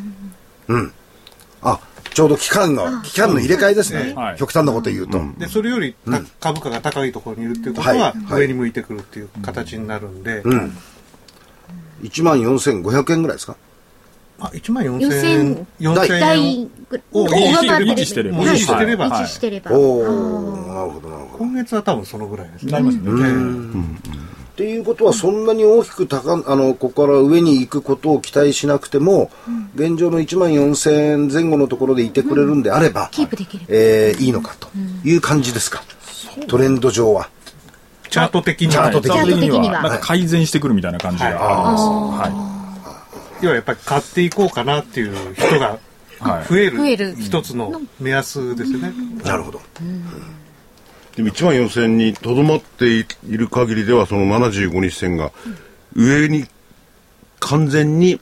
[0.67, 0.93] うん。
[1.62, 1.80] あ、
[2.13, 4.13] ちょうど期間の、期間の入れ替えですね。
[4.15, 4.38] はい。
[4.38, 5.22] 極端なこと言うと。
[5.38, 10.78] で、それよりた株価が高いところにいるっていうことは上に向いてくるっていう形になるんで、うん。
[12.02, 13.56] 1万4500円ぐらいですか？
[14.39, 16.69] あ、1万4000円、4000大円
[17.13, 18.39] をを維持してれば。
[18.39, 19.10] 維持してれば。
[19.10, 19.72] はい維持してれば。
[19.72, 20.04] おお
[20.67, 21.46] なるほどなるほど。
[21.46, 22.72] 今月は多分そのぐらいですね。
[22.72, 23.04] なりますね。
[24.54, 29.32] っていうことはそんなに大きく高あのここから上に行くことを期待しなくても、
[29.74, 33.66] 現状の1万4000円前後のところでいてくれるんであれば、キープできる。
[33.68, 34.70] えーいいのかと
[35.04, 35.84] いう感じですか、
[36.48, 37.30] トレンド上は。
[38.12, 38.74] チャート的には。
[38.74, 41.30] チャート的にチャート的には、なんか改善してくるみたいな感じが。
[41.30, 41.84] あります。
[41.84, 45.80] は要はやっぱり買っていこうかなっていう人が
[46.20, 46.46] はい。
[46.48, 47.16] 増える増える。
[47.20, 48.94] 一つの目安ですよね。
[49.24, 49.62] なるほど。
[51.15, 55.32] でも1万4000にとどまっている限りでは、その75日線が
[55.95, 56.45] 上に
[57.39, 58.19] 完全に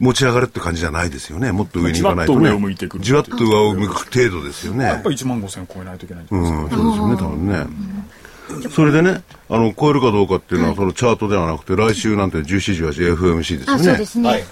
[0.00, 1.52] 持ち上がるって感じじゃないですよね。
[1.52, 2.48] もっと上に行かないと、ね。
[2.48, 4.84] じわっと上を向いてくるじわっと上を向く程度ですよね。
[4.84, 4.86] い。
[4.88, 6.76] やっぱり1万5千円超えないといけないんじゃうないですか。
[6.76, 8.70] ん、そうですよね、多分ね。
[8.70, 13.84] それでね、あの、超えるかどうかっていうのは、そのチャートではなくて、来週なんて17時は FMC ですよあね。
[13.84, 14.44] そうですね、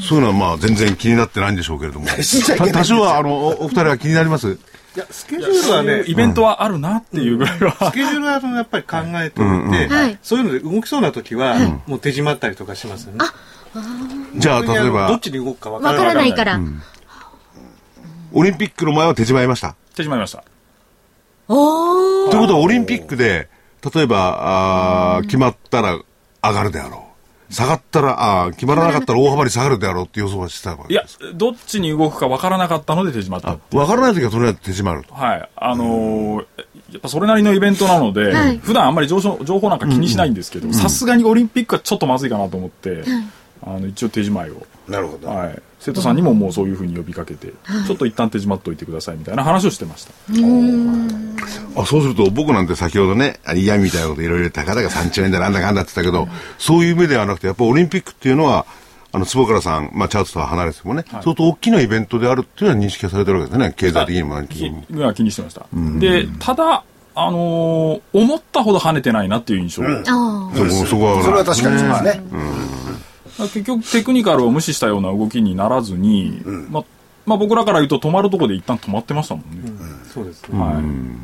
[0.00, 2.06] そういうのはまあ全然気になってないんでしょうけれども。
[2.56, 4.58] た多少は、あの、おお二人は気になります？
[4.94, 7.90] いや、スケジュールはね、イベントはあるなっていうぐらいは。
[7.90, 13.18] スケジュールはあのやっぱり考えておいて、はいそういうので動きそうな時は、もう手締まったりとかしますよね。
[14.36, 16.34] じゃあ、例えばのどっ、ちに動くかわかららない。
[16.34, 16.60] から、
[18.32, 19.76] オリンピックの前は手締まいました。
[19.94, 20.44] 手締まいました。
[21.48, 22.30] おー。
[22.30, 23.48] ということは、オリンピックで、
[23.94, 25.98] 例えば、あー決まったら
[26.42, 27.11] 上がるであろう。
[27.52, 33.58] 下がったら、あー決まらなかったら大幅に下がるであろうって予想はしてたわけいや、どっちに動くか分からなかったので手締まった。
[33.70, 35.14] 分からない時はとりあえず手締まると。
[35.14, 35.48] はい。
[35.56, 36.46] あのー
[36.92, 43.02] やっぱそれなりのイベントなので、はい普段あんまり情報情報なんか気にしないんですけど、さすがにオリンピックはちょっとまずいかなと思って、
[43.62, 45.28] あの一応手締まいを、なるほど。
[45.28, 47.48] はい、生徒さんにももうそういうふうに呼びかけて、
[47.86, 50.12] ちょっと一旦手締まっといてくださいみたいな話をしてました。
[51.80, 56.28] あそうすると、僕なんて先ほどね、あ嫌みたいなこといろいろたかだか3兆円だなんだかんだって言ったけど、
[56.58, 58.66] そういう目ではなくて、やっぱオリンピックっていうのは、
[59.14, 63.74] あの、坪倉さん、まあ、チャートとは離れてもね、相当大きなイベントであるっていうのは認識されてるわけですね。
[63.76, 65.66] 経済的にも何気にしてました。
[65.98, 69.82] で、ただ、あのー思ったほど跳ねてないなっていう印象。
[69.84, 71.22] あそこ、そこは。
[71.22, 72.22] それは確かにそうですね。
[73.38, 76.84] 結局テクニカルを無視したような動きにならずに、まあ、
[77.24, 79.72] まあ僕らから言うと止まるとこで一旦止まってましたもんね。
[80.12, 80.58] そうですね。
[80.58, 80.80] は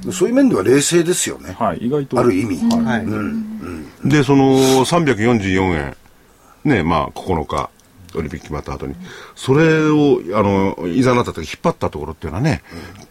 [0.09, 0.13] い。
[0.13, 1.55] そういう面では冷静ですよね。
[1.59, 2.19] はい、意外と。
[2.19, 2.57] ある意味。
[2.57, 4.09] はい。
[4.09, 5.97] で、その344円、
[6.65, 7.71] ね、まあ、9日、
[8.15, 8.95] オリンピック決まった後に、
[9.35, 12.63] それを、あの、いざなった時引っ張ったところっていうのはね、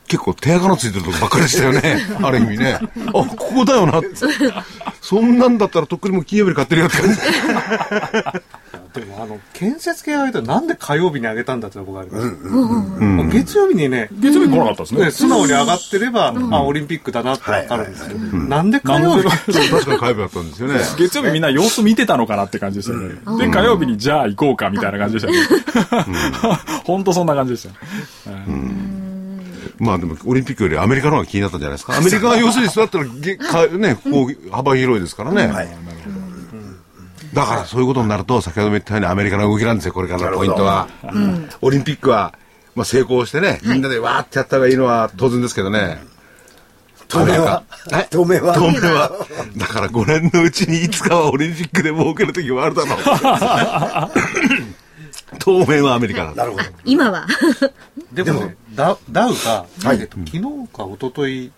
[0.07, 2.01] 結構手垢のついてるとこばっかりでしたよね。
[2.23, 2.79] ある意味ね。
[3.07, 4.09] あ、ここだよなって。
[5.01, 7.19] そんなんだったらとっくにもう金曜日に買ってるよって感じ。
[8.93, 12.27] でも、あの、建設系上げたらなんで火曜日に上げたんだってのが僕あります。
[12.99, 15.05] まあ月曜日にね、月曜日来なかったですね。
[15.05, 19.23] ね素直に上がってれば、あ、オリンピックだなってわかるんですけど、なんで火曜日？
[19.23, 20.79] 確かに火曜日だったんですよね。
[20.97, 23.15] 月曜日みんな様子見てたのかなって感じでしたよね。
[23.37, 26.07] で、火曜日にじゃあ行こうかみたいな感じでしたね。
[26.83, 27.71] ほん とそんな感じでした。
[29.79, 31.97] まあでも、オリンピックよりアメリカの方が気になったんじゃないですか。
[31.97, 33.05] アメリカが要するにそうだったら
[33.77, 35.47] ね、こう幅広いですからね。
[35.47, 35.67] はい。
[37.33, 40.87] だからそういうことになると、先ほども言ったようにアメリカの動きなんですよ、これからのポイントは。
[41.61, 42.33] オリンピックは、
[42.75, 45.99] まあ、成功してね、みんなでわーってやった方がいいのは当然ですけどね。
[47.07, 49.11] 当面ははい当面は当面は。
[49.55, 52.99] だから5年のうちにいつかはオリンピックで儲ける時もあるだろう。
[55.39, 56.43] 当面はアメリカなんだ。
[56.43, 56.63] なるほど。
[56.85, 57.25] 今は。
[58.11, 60.41] でもね、ダダウが、はいえっと昨日
[60.73, 61.51] か一昨日、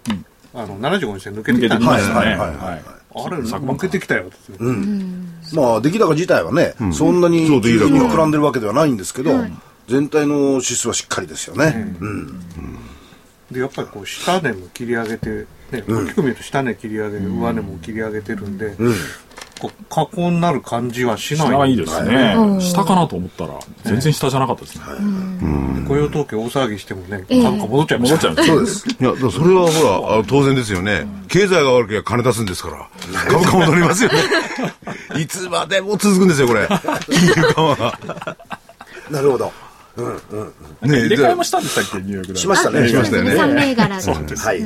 [0.53, 2.19] あの、75日線抜け抜けてきたんですよね。
[2.19, 5.55] はいはいはいはいあれ、抜けてきたよって。
[5.55, 9.31] まあ、出来高自体はね、そんなにそう出来高急に膨らんでるわけではないんですけど、
[9.87, 11.95] 全体の指数はしっかりですよね。
[11.99, 12.39] うん。
[13.51, 18.75] で、やっぱりこう、下値も切り上げて、ね、大きく見ると下値切り上げて、上値も切り上げてるんで、
[19.60, 21.47] こう、加工になる感じはしない。
[21.47, 22.36] 下がいいですね。
[22.62, 24.84] 下かなと思ったら、全然下じゃなかったですね。
[25.88, 28.29] 雇用統計大騒ぎしてもね、ええ単価戻っちゃいました。
[28.29, 29.03] 戻っちゃうんですそうです。
[29.03, 31.08] いや、それはほら、あの当然ですよね。
[31.27, 32.89] 経済が悪ければ金出すんですから。
[33.27, 34.19] 株価戻りますよね。
[35.19, 36.67] いつまでも続くんですよ、これ。
[37.10, 37.99] 金融緩和が。
[39.10, 39.51] なるほど。
[40.84, 42.39] ね入れ替えもしたんでしたっけ、ニューヨークで。
[42.39, 42.88] しましたね。
[42.88, 44.01] しましたよね3銘柄で。
[44.01, 44.45] そうです。
[44.45, 44.63] はい。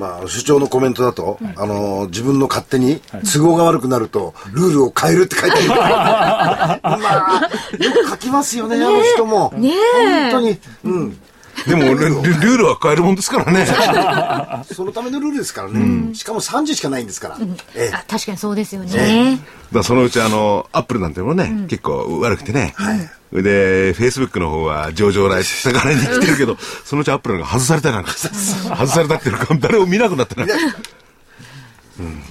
[0.00, 5.68] まあ、首長のコメントだと、あの、自分の勝手に都合が悪くなると、ルールを変えるって書いてある。
[6.82, 9.52] まあ、よく書きますよね、あの人も。
[9.58, 10.30] ねえ。
[10.32, 10.58] 本当に。
[10.84, 11.18] うん。
[11.66, 13.66] でもル、ルルールは変えるもんですからね。
[14.72, 16.14] そのためのルールですからね。
[16.14, 17.38] しかも30しかないんですから。
[17.74, 19.40] ええあ確かにそうですよね。
[19.72, 22.74] だそのうちあの、アップルなんてもね、結構悪くてね。
[23.32, 30.46] で、フェイスブックの方は上場来下からに来てるけど、そのうちアップルが外されたなんか、外されたっていうか、誰も見なくなったな。
[31.98, 32.22] うん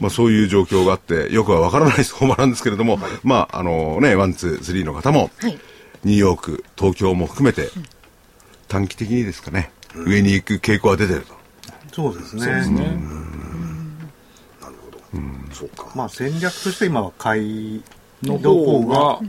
[0.00, 5.58] まあそういう状況があって、よくはわからない相場なんですけれども、まああのね、ワン、ツー、スリーの方も、はい。
[6.04, 7.70] ニューヨーク、東京も含めて、
[8.72, 11.34] 短期的にですかね、上に行く傾向は出てると。
[11.92, 12.42] そうですね。
[12.42, 12.98] そうですね。
[15.52, 15.92] そうか。
[15.94, 17.38] まあ戦略として今は買
[17.76, 17.82] い
[18.22, 19.20] のの方方が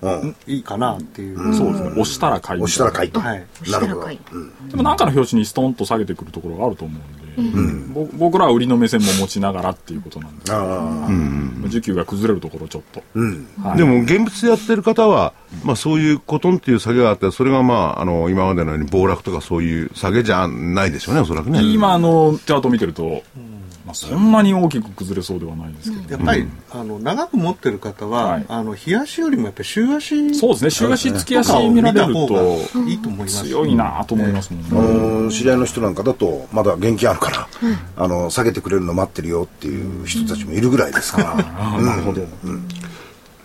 [0.00, 0.36] が、うん。
[0.46, 1.54] いいかなっていう。
[1.54, 1.88] そうですね。
[1.90, 2.60] 押したら買い。
[2.62, 3.18] 押したら買いと。
[3.18, 3.44] はい。
[3.68, 4.00] なるほど。
[4.02, 4.18] はい
[4.68, 7.21] でもなんかの表紙にストンと下げてくるところがあると思うんで、ぼ
[8.18, 10.60] 僕らは売りの目線も持ちながらっていうことなんで、ああ。
[10.60, 13.02] まあ需給が崩れるところちょっと。
[13.76, 15.32] でも現物でやってる方は、
[15.64, 21.62] まあそういうコトンっていう下げがあって、それがまあ、あの、今までのように暴落とかそういう下げじゃないでしょうね、おそらくね。
[21.62, 23.22] 今のチャートを見てると、
[23.84, 28.46] まあ、そんなに大きく崩れそうではないんですけど、やっぱり、あの、長く持ってる方は、はい。
[28.48, 33.44] あの、日足よりもやっぱり週足そうですね、週足、月足見られるとがいいと思います。
[33.44, 35.32] 強いなと思いますもんね。
[35.32, 37.48] 知り合いの人なんかだとまだ現金あるから、
[37.96, 41.34] あの下げてくれるの待ってるよっていう人たちもいるぐらいですから、
[41.80, 42.26] なるほど。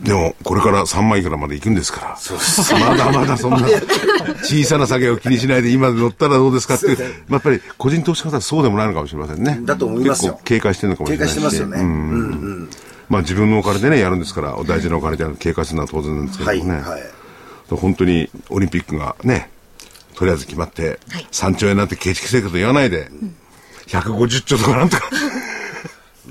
[0.02, 2.18] でも、これから3枚からまで行くんですから。
[2.18, 2.74] そうです。
[2.74, 3.68] まだまだそんな
[4.44, 9.60] 小さな下げを気にしないで今乗ったらどうですかっていう、まあやっぱり個人投資家はそうでもないのかもしれませんね。
[9.64, 10.34] だと思いますよ。
[10.34, 12.70] 結構警戒してるのかもし警れない戒してますよね、ううんんうん。
[13.10, 16.72] まあ自分のお金でね、やるんですから、大事なお金で警戒するのは当然なんですけどもね。
[16.74, 17.02] はいはい。
[17.70, 19.50] 本当にオリンピックがね、
[20.16, 21.00] とりあえず決まって、
[21.32, 23.10] 3兆円なんてケチくせえこと言わないで、
[23.88, 25.10] 150兆とかなんとか。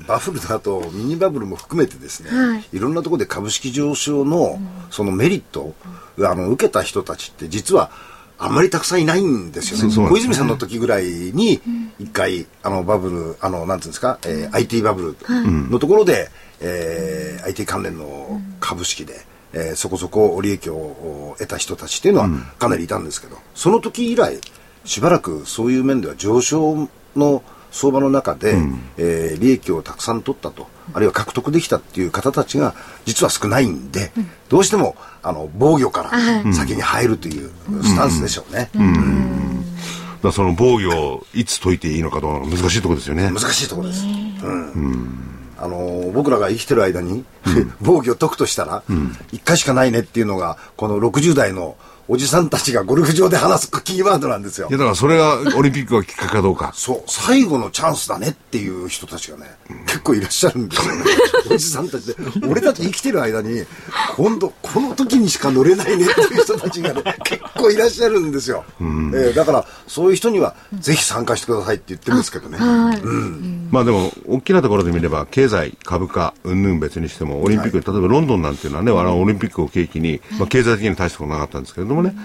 [0.07, 4.59] バブルだとミニバブルも含めてですね、はいい、ろんなところで株式上昇の
[4.91, 5.75] そのメリットを
[6.19, 7.91] あの受けた人たちって実は
[8.39, 10.09] あんまりたくさんいないんですよね。
[10.09, 11.59] 小泉さんの時ぐらいに
[11.99, 16.29] 一回あのバブルあのなんていうんですか、えー IT バブルのところで、
[16.61, 19.25] えー IT 関連の株式で。
[19.53, 24.39] えーそこそこ利益を得た人たちっていうのはかなりいたんですけど、その時以来
[24.83, 28.55] しばらくそういう面では上昇の相場の中で、
[28.97, 32.73] えー利益をたくさん取ったとあるいは獲得できたっていう方たちが
[33.05, 34.11] 実は少ないんで、
[34.49, 37.51] どうしてもあの防御から先に入るという
[37.83, 38.79] スタンスでしょうね、だか
[40.23, 43.29] らその防御をいつ解いていいのかどうなのか難しいところですよね。
[43.29, 45.19] 難しいところです、うん。
[45.57, 47.25] あの僕らが生きてる間に、
[47.81, 48.83] 防御を解くとしたら、
[49.31, 51.77] 一回しかないねっていうのがこの60代の
[52.09, 56.71] おじさんたちがゴルフ場で話すキーワードなんですよいやだからそれがオリンピックがきっかけかどうか。
[56.73, 59.45] そう、最後のチャンスだねっていう人たちがね、
[59.85, 61.03] 結構いらっしゃるんですよね。
[61.51, 62.15] おじさんたちで。
[62.47, 63.63] 俺たち生きてる間に、
[64.15, 68.63] 今度、この時にしか乗れないねっていう人たちがね、 結構いらっしゃるんですよ。
[68.79, 72.57] えーだから、そういう人には、ぜひ参加してくださいって言ってるんですけどね。
[73.71, 82.15] まあでも、大きなところで見れば、経済、株価、うんぬん別にしても、オリンピック、例えばロンドンなんていうのはね、あのオリンピックを契機に、まあ経済的には大したことなかったんですけれどもね、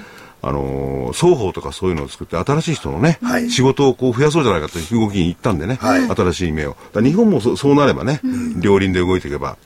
[0.45, 6.77] あのー双方とかそういうのを作って、新しい人のね、はい仕事をこう増やそうじゃないかという動きに行ったんでね、はい新しい夢を。
[6.95, 8.21] 日本もそそうなればね、
[8.57, 9.57] 両輪で動いていけば、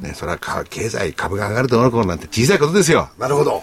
[0.00, 3.08] ね、それはか経済、株が上がるとなることなんて小さいことですよ。
[3.18, 3.62] なるほど。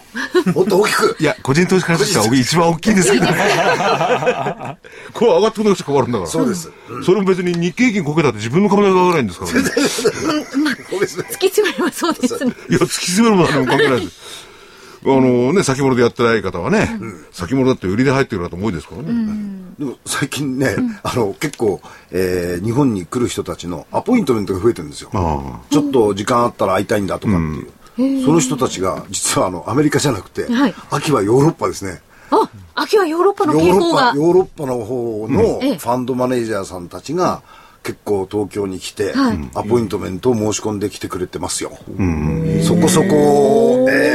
[0.54, 1.24] もっと大きく い。
[1.24, 3.26] や、個人投資家としては一番大きいんですけど。
[5.14, 6.30] これ上がってくるのしか変わるんだから。
[6.30, 6.72] そうです。
[7.04, 9.62] それも別に日経平均こけたって自分の株が上がらないんですからね。
[9.70, 9.72] そ
[10.98, 11.24] うですね。
[11.32, 12.54] 突き詰めればそうですね。
[12.70, 14.45] いや、突き詰めるも何も関係ないです。
[15.06, 16.90] あのね、先物でやってない方はね、
[17.32, 19.10] 先物だって売りで入ってる方も多いですからね。
[19.78, 25.10] でも最近ね、あの結構、えー日本に来る人たちのアポイントメントが増えてるんですよ。
[25.14, 27.36] あちょっと時間あったら会いたいんだとかっ
[27.96, 28.26] ていう。
[28.26, 32.02] その人たちが実はあのアメリカじゃなくて、はい秋はヨーロッパですね。
[32.32, 34.18] あ、秋はヨーロッパのヨーロッ傾向がパ、。
[34.18, 37.42] ヨーロッパの方のええファンドマネージャーさんたちが
[37.84, 41.72] 結構東京に来て、はいアポイントメントを申し込んできてくれてますよ。
[42.64, 44.15] そこそこ、えー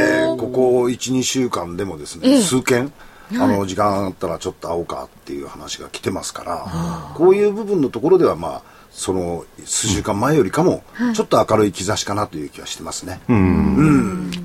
[0.91, 2.91] ここ1、2週間でもですね、ええ数件、
[3.33, 13.21] あの、時間あったらちょっと会おうかっていう話が来てますから、こういう部分のところではまあ、その数週間前よりかも、ちょっと明るい兆しかなという気はしてますね。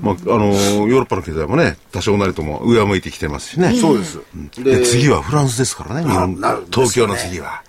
[0.01, 3.75] まあ、あのヨーロッパの経済もね、多少なりとも上向いてきてますしね。
[3.75, 4.19] そうです。
[4.57, 6.35] で、次はフランスですからね、日本
[6.71, 7.63] 東京の次は。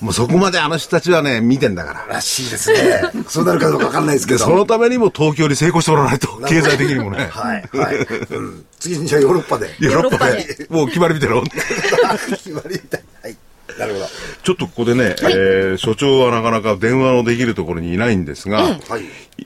[0.00, 2.14] もうそこまであの人たちはね、見てんだから。
[2.14, 3.02] らしいですね。
[3.28, 4.44] そうなるかどうかわかんないですけで、ど。
[4.44, 7.28] そのためにも東京に成功してもらわないと、経済的にもね。
[7.30, 7.96] はい、はい。
[7.96, 9.74] うん、次にじゃあヨーロッパで。
[9.80, 11.42] ヨーロッパで、もう決まり見てろ。
[12.30, 13.04] 決まりみたい。
[13.22, 13.36] はい。
[13.78, 14.06] なるほど。
[14.42, 18.78] ちょっとここでね、えー所長はなかなか電話のできるところにいないんですが、はい。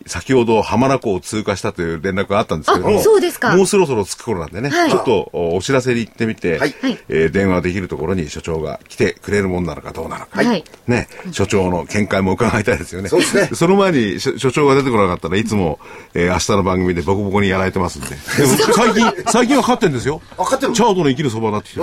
[0.07, 3.57] 先ほど浜名湖を通過したという連絡があったんですけれども、あそうですか。
[3.57, 4.91] もうそろそろ着く頃なんでね、はい。
[4.91, 6.75] ちょっとおお知らせに行ってみて、はい。
[6.83, 6.99] はい。
[7.09, 10.65] えー電話できるところに所長が来てくれるもんなのかどうなのか、はい。
[10.87, 13.09] ね、所長の見解も伺いたいですよね。
[13.09, 13.49] そうですね。
[13.55, 15.79] その前に所所長が出てこなかったらいつも、
[16.15, 18.09] えー明日の番組でボコボコにやられてますんで。
[18.09, 18.15] で
[18.47, 20.21] も最近、最近は勝ってんですよ。
[20.37, 21.81] あ勝ってるチャートの生きるそばになってきて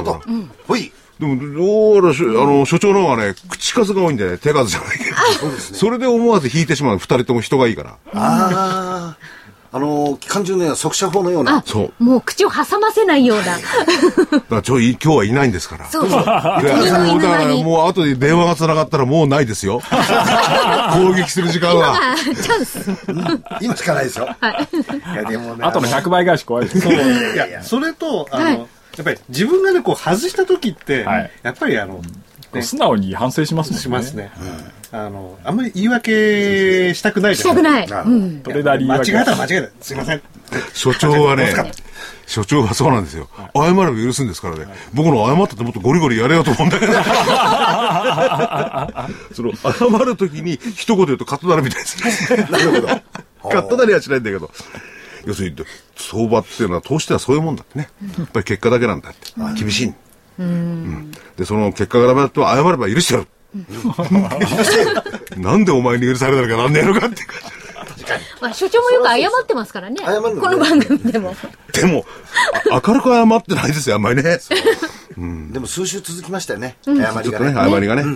[0.68, 0.92] ほい。
[1.20, 5.16] でも、どうやらし、あの、所長の方がね、口数が多いんでね、手数じゃないけど。
[5.58, 6.98] それで思わず引いてしまう。
[6.98, 7.98] 二人とも人がいいから。
[8.14, 9.18] ああ。
[9.76, 11.62] あの、機関銃のような速射砲のような。
[11.66, 12.04] そう。
[12.04, 13.44] もう口を挟ませないような。
[13.44, 15.86] だからちょい、今日はいないんですから。
[15.90, 16.22] そうそう。
[16.22, 17.56] いや鳥のもうだから。
[17.58, 19.82] もう後で電話が繋がったらもうないですよ。
[20.94, 21.92] 攻撃する時間は。
[22.14, 22.90] あチャンス。
[23.60, 24.30] 今しかないですよ。
[24.42, 25.66] いや、でもね。
[25.66, 26.88] あとの100倍返し怖いです。
[26.88, 26.92] い
[27.36, 32.02] や、それと、あの、はいやっぱり自分がね、こう外した時って、はいやっぱりあの、
[32.54, 33.82] ね素直に反省しますもんね。
[33.82, 34.32] しますね。
[34.92, 37.88] あの、あんまり言い訳したくないじゃしたくない。
[37.88, 38.42] うん。
[38.42, 39.84] トレーダーリー間違訳えたら間違えた。
[39.84, 40.22] すいません。
[40.74, 41.54] 所長はね、
[42.28, 43.28] 所長はそうなんですよ。
[43.54, 44.68] 謝れば許すんですからね。
[44.94, 46.94] 僕の謝ったってもっとゴリゴリやれよと思うんだけど。
[49.34, 52.48] その、謝るときに一言言うとカットなるみたいですね。
[52.50, 52.88] なるほど。
[53.52, 54.50] カットなりはしないんだけど。
[55.26, 55.56] 要するに、
[55.96, 57.90] 相場っていうのは投資ではそういうもんだってね。
[58.18, 59.32] やっぱり結果だけなんだって。
[59.60, 59.94] 厳しい。
[60.38, 63.28] うんで、その結果がダメだと謝れば許してやる。
[65.38, 67.24] なんでお前に許されなきゃなんねえのかって。
[68.42, 69.98] まあ、所長もよく謝ってますからね。
[70.04, 71.34] 謝るのねこの番組でも。
[71.74, 72.06] でも、
[72.72, 74.40] あ明るく謝ってないですよ、あんまりね。
[75.52, 76.76] でも数週続きましたよね。
[76.86, 77.72] 謝りちょっとね、がね。
[77.72, 78.04] 謝りがね。
[78.04, 78.16] はい。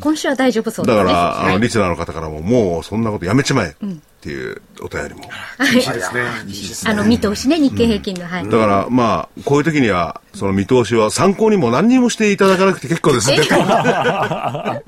[0.00, 1.04] 今週は大丈夫そうですね。
[1.04, 3.86] だから、あの、はいリスナーの方からも、もうそんなことやめちまえって
[4.24, 5.24] っていうお便りも。
[5.70, 6.90] いいですね。
[6.90, 8.26] あの、見通しね、日経平均の。
[8.26, 8.44] はい。
[8.44, 13.36] だから、まあ、こういう時には、その見通しは参考にも何にもしていただかなくて結構ですね。
[13.36, 14.80] な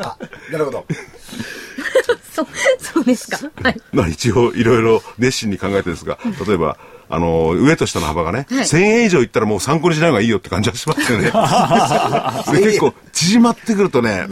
[0.53, 0.87] るほど。
[2.33, 2.47] そう、
[2.81, 3.39] そうですか。
[3.63, 3.81] はい。
[3.93, 6.79] まあ一応いろいろ熱心に考えてですが、例えば、
[7.09, 11.31] あの、上と下の幅がね、はい1000円以上いったらもう参考にしない方がいいよって感じはしますよね。
[12.59, 14.27] で結構縮まってくるとね、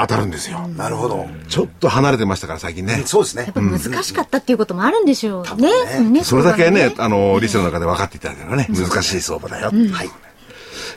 [0.00, 0.68] 当たるんですよ。
[0.76, 1.26] なるほど。
[1.48, 3.02] ちょっと離れてましたから最近ね。
[3.04, 3.52] そうですねやっ。
[3.52, 5.70] ぱ難しかったっていうこともあるんでしょうね。
[5.98, 9.70] うんねそれだけね、あの、リスの中で分かっていただければね、難しい相場だよ。
[9.92, 10.06] はい。
[10.06, 10.12] じゃ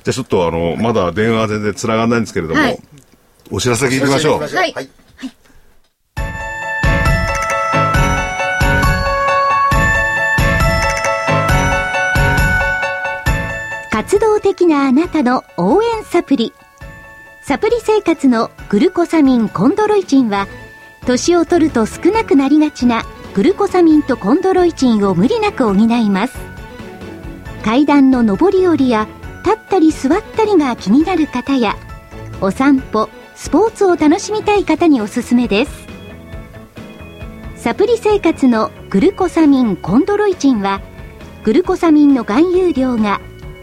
[0.08, 2.80] あちょっとあの、まだ電話は全然繋がらないんですけれども、はい
[3.50, 4.42] お知らせ聞いてみましょう。
[4.42, 4.90] はい
[13.98, 16.54] 活動的なあなたの応援サプリ。
[17.41, 20.48] サプリ生活のグルコサミンコンドロイチンは、
[21.08, 23.02] 年を取ると少なくなりがちな
[23.34, 26.38] グルコサミンとコンドロイチンを無理なく補います。
[27.66, 29.08] 階段の上り下りや
[29.43, 31.76] 立ったり座ったりが気になる方や、
[32.39, 35.72] お散歩、スポーツを楽しみたい方におすすめです。
[37.56, 40.82] サプリ生活のグルコサミンコンドロイチンは、
[41.43, 43.22] グルコサミンの含有量が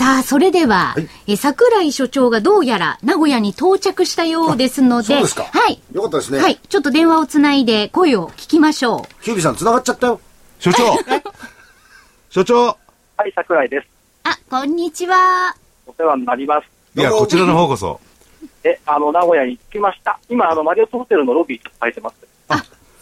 [0.00, 0.96] さあ、それでは、
[1.26, 5.78] え桜井所長がどうやら名古屋に到着したようですので、そうですかはい。
[5.92, 6.38] よかったですね。
[6.38, 6.56] はい。
[6.56, 9.22] ちょっと電話をつないで声を聞きましょう。
[9.22, 10.18] キュービーさん繋がっちゃったよ。
[10.58, 10.84] 所長
[12.30, 13.86] 所長はい、桜井です。
[14.24, 15.54] あ、こんにちは。
[15.86, 16.98] お世話になります。
[16.98, 18.00] いや、こちらの方こそ。
[18.64, 20.18] え、あの、名古屋に着きました。
[20.30, 22.16] 今、あの、マリオットホテルのロビーに入ってます。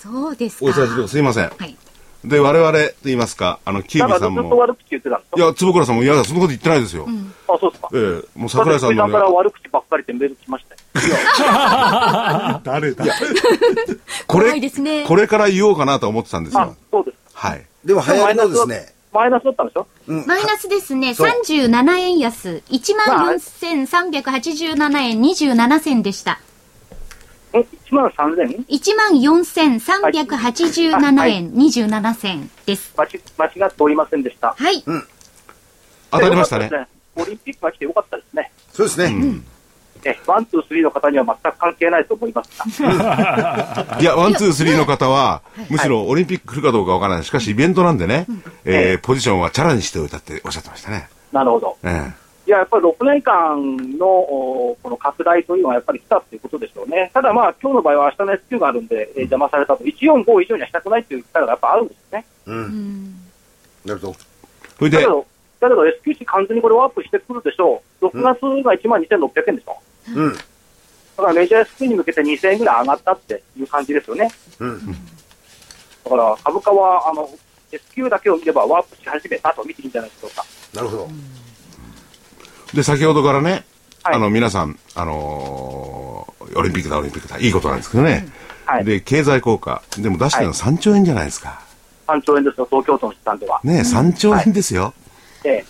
[0.00, 0.64] そうですか。
[0.64, 1.44] お忙しすいません。
[1.44, 1.76] はい。
[2.24, 4.62] で、我々と言いますか、あの、キュービーさんなんかずっとも。
[4.62, 7.04] 悪口言ってたんですいや、坪倉さんも、いや、そんなこと言ってないですよ。
[7.04, 7.10] か
[7.54, 7.88] あ、そうですか。
[7.94, 10.78] ええもう桜井さんの、ね、から悪口ばっかりってメール来ましたよ。
[12.64, 13.04] 誰だ？
[13.04, 13.10] こ
[14.38, 17.16] 怖いですねれ、これから言おうかなと思ってたんですあよ。、そうです。
[17.34, 17.64] はい。
[17.84, 19.86] でも流行りのですね、マイナスだったんでしょ？
[20.08, 26.40] マイナスですね、そう37円安、14,387円27銭でした。
[27.52, 28.66] ん ?1 万 3000?
[28.68, 32.92] 14,387円？27銭です。
[32.96, 34.54] 間違間違っておりませんでした。
[34.56, 34.82] はい。
[36.10, 36.70] 当たりましたね
[37.16, 38.52] オリンピックが来てよかったですね。
[38.72, 39.40] そうですね。
[40.04, 43.98] え、ワン、ツー、スリーの方には全く関係ないと思いますが。
[44.00, 47.24] いや、ワン、ツー、スリーの方は、むしろオリンピック来るかどうかわからない。
[47.24, 48.26] しかし、イベントなんでね、
[48.64, 51.08] えーポジションはチャラにしておいたっておっしゃってましたね。
[51.32, 51.76] なるほど。
[51.82, 52.12] え
[52.48, 57.10] いや、やっぱり6年間のおこの拡大というのはやっぱり来たっていうことでしょうね。
[57.12, 59.84] ただまあ、今日の場合は明日の SQ があるんで、えー邪魔されたと。
[59.84, 62.24] 145以上にはしたくないっていう力がやっぱあるんですね。
[63.84, 64.14] なるほど。
[64.78, 64.96] それで？
[64.96, 65.26] だけ、ど、
[65.60, 68.06] だけど S q 値完全にこれワープしてくるでしょう。
[68.06, 69.76] 6月が1万2600円でしょ。
[70.16, 70.32] うん。
[70.32, 70.38] だ
[71.18, 74.30] からメジャー S q に向けて2000円ぐらい上がったっていう感じですよね。
[74.60, 74.86] うん。
[76.04, 77.28] だから株価はあの
[77.70, 80.42] S q だけを見ればワープし始めたと見ていいんじゃないでしょうか。
[80.72, 81.08] なるほど。
[82.74, 83.64] で、先ほどからね、
[84.02, 88.26] はいあの、皆さん、あのーオリンピックだ、オリンピックだ、いいことなんですけどね。
[88.64, 89.82] はいで、経済効果。
[89.98, 91.60] でも出してるのは3兆円じゃないですか。
[92.06, 93.60] 3兆円ですよ、東京都の試算では。
[93.64, 94.92] ね3兆円ですよ。
[95.44, 95.64] ええ。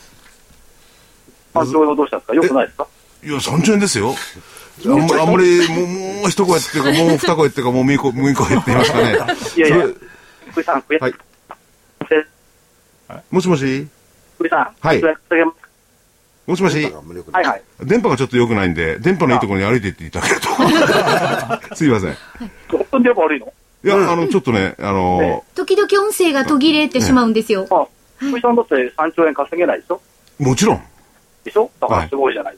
[1.54, 2.34] 3兆円をどうしたんですか？
[2.34, 2.86] よくないですか？
[3.24, 4.14] いや、3兆円ですよ。
[4.86, 5.86] あんまり、あんまり、もう、
[6.20, 9.04] もう一声っていうか、 もう二声っていうか、もう三声、もう一声って言いますかね。
[9.56, 9.86] いやいや
[10.52, 11.14] 福井さん、福井はい
[12.08, 12.26] せ
[13.30, 13.88] もしもし
[14.36, 15.00] 福井さん、はい
[16.48, 17.62] もしもしはいはい。
[17.82, 21.76] 電波がちょっと良くないんで、電波のいいところに歩いていっていただけると。
[21.76, 22.10] すいません。
[22.10, 22.14] い
[22.70, 27.66] 本当に電波悪いのや、あの、ちょっとね、あの時々音声が途切れてしまうんですよ。
[27.70, 27.86] あ、
[28.16, 30.00] 福井さんだって3兆円稼げないでしょ？
[30.38, 30.82] もちろん。
[31.44, 31.70] でしょ？
[31.82, 32.56] だからすごいじゃない。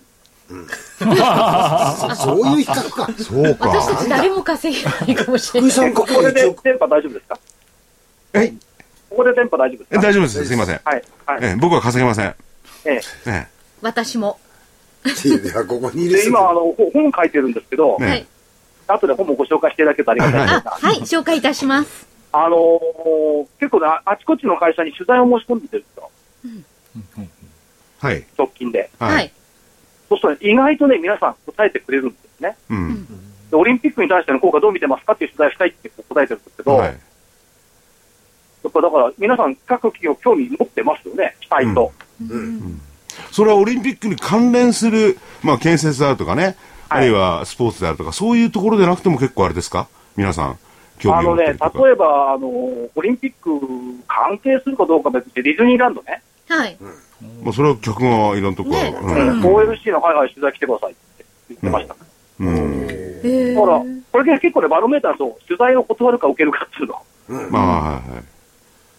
[0.49, 0.55] そ
[2.15, 3.09] そういう比較か。
[3.19, 3.69] そうか。
[3.69, 5.71] 私たち誰も稼げないかもしれない。
[5.71, 7.39] 福井さん、ここで電波大丈夫ですか？
[8.35, 8.51] はい。
[9.11, 9.97] ここで電波大丈夫ですか？
[9.97, 10.45] え大丈夫です。
[10.47, 10.81] すいません。
[10.85, 11.03] はい。
[11.27, 11.39] はい。
[11.43, 12.35] え僕は稼げません。
[12.85, 14.39] えええ私も。
[15.25, 18.27] いや、ここに入れで、今、あの、ほ本書いてるんですけど、ねはい。
[18.89, 22.07] 後で本もご紹介していただけるとありがたいんですはい、紹介いたします。
[22.33, 26.11] あのー結構ね、ああちこちの会社に取材を申し込んでるんですよ。
[28.01, 28.25] はい。
[28.39, 28.91] 直近で。
[28.99, 29.31] ははいい。
[30.09, 32.57] そうするとね、意外とね、皆さん答えてくれるんですね。
[32.71, 33.07] うん。
[33.51, 36.89] でオリンピックに対しての効果どう見てますかっていう取材をしたいって答えてるんですけど、はい。
[36.89, 41.93] やっぱだから皆さん各企業興味持ってますよね、期待と。
[43.31, 46.57] それはオリンピックに関連する、まあ、建設であるとかね、
[46.89, 49.89] あるいはスポーツであるとか、そういうところでなくても結構あれですか？
[50.17, 50.59] 皆さん、
[50.99, 51.45] 興味をあのね。
[51.47, 53.51] 例えば、あの、オリンピック
[54.09, 56.77] 関係するかどうか別にディズニーランドね、はい。
[57.43, 59.41] まあ、それは客がいろんなところ、ねうん。
[59.43, 61.95] OLC の海外取材来てくださいって言ってました。
[62.41, 62.49] うん。
[62.49, 67.51] へーだから、これ結構ね、バロメーターと取材を断るか受けるかっていうの。
[67.51, 68.25] まあ、はいはい。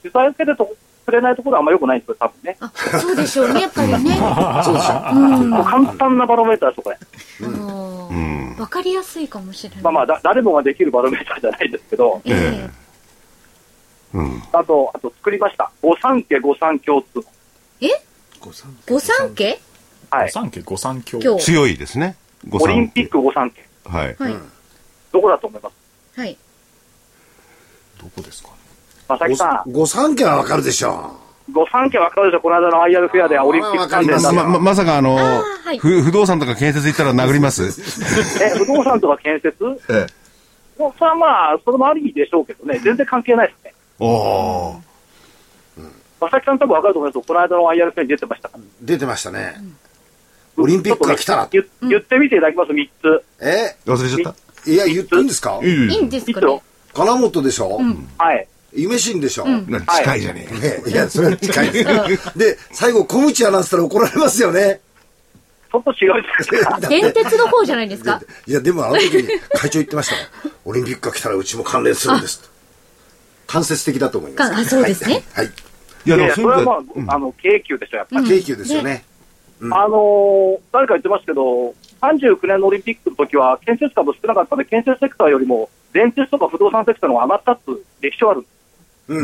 [0.04, 0.74] 取材を受けてと
[1.12, 2.58] くれないところはあんま良くないんですよ、多分ね。
[2.60, 3.98] あ、そうでしょうね、やっぱりね。
[4.64, 5.14] そうでしょ。
[5.14, 6.98] もう簡単なバロメーターですよ、これ。
[7.42, 8.56] うん。
[8.58, 9.84] わかりやすいかもしれない。
[9.84, 12.70] まあまあ、だ誰もができるバロメーターじゃないですけど、ええ
[14.14, 14.44] うん。
[14.52, 15.72] あと、あと作りました。
[15.82, 17.26] 御三家御三共通。
[17.80, 17.88] え？
[18.42, 18.52] 御
[19.00, 19.60] 三家
[20.10, 20.32] はい。
[20.32, 21.20] 三家御三教。
[21.20, 21.44] 今日。
[21.46, 22.16] 強いですね。
[22.48, 23.64] ごオリンピック御三家。
[23.86, 24.16] はい。
[24.20, 24.36] はい。
[25.14, 25.70] どこだと思いま
[26.16, 26.20] す？
[26.20, 26.38] はい。
[28.00, 28.56] どこですかね。
[29.20, 31.18] 正木さん、御三家はわかるでしょ
[31.52, 35.44] 御三家わかるでしょこの間の IR フェアではオリンピック関連ま、ま、まさかあの、は
[35.74, 35.78] い。
[35.80, 37.64] ふ不動産とか建設行ったら殴ります。
[38.44, 39.58] え、不動産とか建設？
[39.90, 40.82] ええ。
[40.82, 43.74] もうそれはまあ、それもありでしょうけどね、全然関係ないですね。
[44.00, 45.84] おおー。
[46.22, 47.24] 正木さん多分わかると思いますよ。
[47.28, 48.50] この間の IR フェアに出てました。
[48.82, 49.56] 出てましたね。
[50.58, 51.48] オリンピックが来たら。
[51.52, 53.24] 言言ってみていただきます、3つ。
[53.42, 53.76] え？
[53.86, 54.34] 忘れちゃっ
[54.66, 54.72] た。
[54.72, 55.60] いや、言っていいんですか？
[55.64, 56.62] いいんですかね。
[56.94, 57.80] 金本でしょ？
[58.18, 58.48] はい。
[58.74, 60.48] 夢新でしょな近いじゃね
[60.86, 61.84] えいや、それは近いで
[62.18, 62.32] す。
[62.38, 64.80] で、最後、小口アナウンスしたら怒られますよね。
[65.72, 66.80] ちょっと違うですか。
[66.88, 68.22] 電鉄の方じゃないですか？
[68.48, 70.16] いや、でもあの時に会長言ってました。
[70.66, 72.50] オリンピックが来たらうちも関連するんですと。
[73.48, 74.70] 間接的だと思います。
[74.70, 75.46] そうですねはい。
[75.46, 75.54] はい。
[76.06, 78.26] いや、それはまは、あ、あの、京急でしょ、やっぱり。
[78.26, 79.04] あ、京急ですよね。
[79.64, 88.46] あのー誰か言ってますけど、39年のオリンピックの時は、建設株少なかったので、建設セクターよりも、電鉄とか不動産セクターの方が上がったって歴史はある。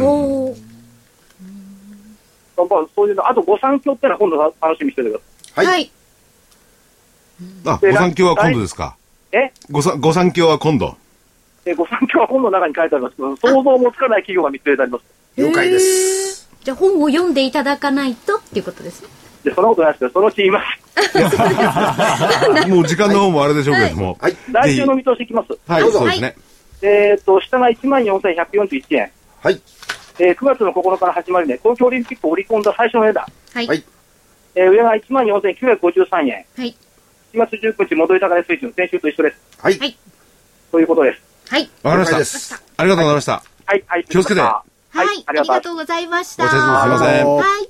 [0.02, 0.58] おー
[2.58, 5.20] まあ、そういうの、あと、御三教ってのは今度楽しみにしててくだ
[5.54, 5.92] さはいはい。
[7.66, 8.96] あ、御三教は今度ですか？
[9.32, 9.38] い。
[9.38, 9.52] え？
[9.70, 10.98] 御三御三教は今度。
[11.66, 15.04] え御三教は本の中に書いてありますけど、想像もつかない企業が見つけられてあります。
[15.36, 16.50] 了解です。
[16.64, 19.10] じゃあ本を読んでいただかないとっていうことですね。
[19.44, 20.88] で、そんなことないですけど、そのうち言います。
[22.68, 24.18] もう時間の方もあれでしょうけれども。
[24.22, 24.38] はい。
[24.52, 25.58] 来週の見通しいきます。
[25.68, 26.36] はい、どうぞそうですね。
[26.82, 29.12] えっ、と、下が14,141円。
[29.44, 29.62] はい。
[30.20, 33.26] えー9月の9日の始まりね、東京オリンピックを織り込んだ最初の値段。
[33.53, 33.68] はい。
[33.68, 33.84] はい
[34.55, 36.45] えー上が14,953円。
[36.57, 36.76] はい。
[37.34, 39.38] 4月19日戻り高値水準、先週と一緒です。
[39.61, 39.78] はい。
[39.78, 39.97] はい。
[40.72, 41.22] ということです。
[41.49, 41.70] はい。
[41.84, 42.59] わかりました。
[42.78, 43.43] ありがとうございました。
[43.65, 44.05] はい、はい。
[44.05, 45.07] 気をつけてははい。
[45.26, 46.43] ありがとうございました。
[46.45, 47.70] ご清聴すいませんはい。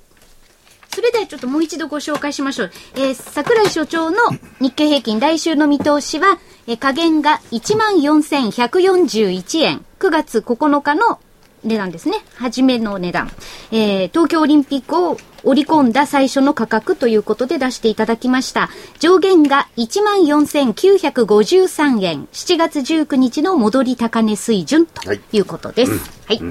[0.93, 2.71] それではちょっともう一度ご紹介しましょう。
[2.95, 4.17] えー、桜井所長の
[4.59, 9.85] 日経平均来週の見通しは、えー、下限が14,141円。
[9.99, 11.19] 9月9日の
[11.63, 12.17] 値段ですね。
[12.35, 13.31] 初めの値段。
[13.71, 18.69] えー、東京オリンピックを織り込んだ最初の価格ということで出していただきました。
[18.99, 22.27] 上限が14,953円。
[22.31, 25.91] 7月19日の戻り高値水準とはいいうことです。
[26.25, 26.41] はい。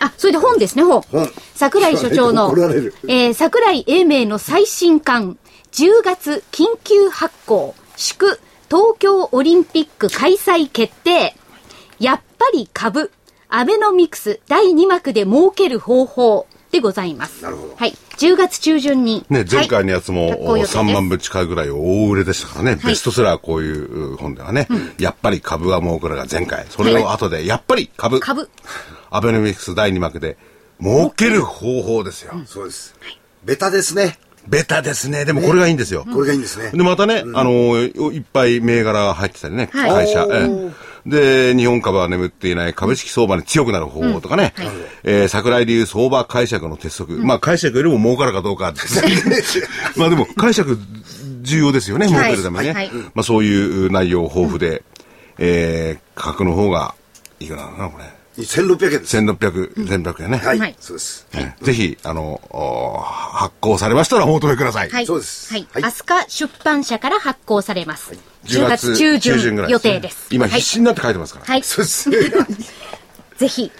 [0.00, 1.02] あ、それで本ですね、本。
[1.02, 2.52] 本桜井所長の
[3.06, 5.38] えー、桜井英明の最新刊、
[5.72, 11.34] 10月緊急発行、祝東京オリンピック開催決定。
[11.98, 13.10] やっぱり株、
[13.50, 17.42] アベノミクス第2幕で儲ける方法でございます。
[17.42, 17.94] なるほどはい。
[18.16, 19.24] 10月中旬に。
[19.28, 28.48] ね、前回のやつもはい発行予定です3万部近いぐらい大売れでしたからね、ベストセラーこういう本ではね、やっぱり株は儲かるが前回、それを後で、やっぱり株、株。
[29.10, 30.36] アベノミクス第2幕で
[30.80, 32.34] 儲ける方法ですよ。
[32.46, 32.94] そうです。
[33.44, 34.18] ベタですね。
[34.46, 35.24] ベタですね。
[35.24, 36.06] でもこれがいいんですよ。
[36.10, 36.70] これがいいんですね。
[36.70, 40.26] で、またね、あの、いっぱい銘柄が入ってたりね、はい会社。
[40.30, 44.52] ええで、日本株は眠っていない株式相場に強くなる方法とかね、
[45.02, 47.12] えー桜井流相場解釈の鉄則。
[47.18, 49.12] まあ解釈よりも儲かるかどうかですね。
[49.96, 50.78] まあでも解釈
[51.42, 52.72] 重要ですよね、儲けるためにね。
[52.72, 54.82] はいはいまあそういう内容豊富で、
[55.38, 56.94] えー価格の方が
[57.38, 58.04] いくらなのかな、これ。
[58.38, 59.16] 1600円です。
[59.18, 60.38] 1600、1600円ね。
[60.38, 60.58] はい。
[60.58, 61.26] はいそうです。
[61.34, 64.90] ええぜひ、あの、お発行されましたらお求めください。
[64.90, 65.06] はい。
[65.06, 65.66] そうですはい。
[65.72, 68.12] はいアスカ出版社から発行されます。
[68.12, 70.28] 10 10月中旬ぐらい予定です。
[70.30, 71.46] 今はい必死になって書いてますから。
[71.46, 71.62] はい。
[71.62, 72.10] そうです。
[73.38, 73.70] ぜひ、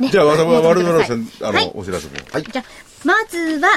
[0.00, 0.10] ね。
[0.10, 2.12] じゃあ、我々、我々のはいせんあの、はいお知らせも。
[2.32, 2.42] はい。
[2.44, 2.64] じゃあ、
[3.04, 3.68] まずは、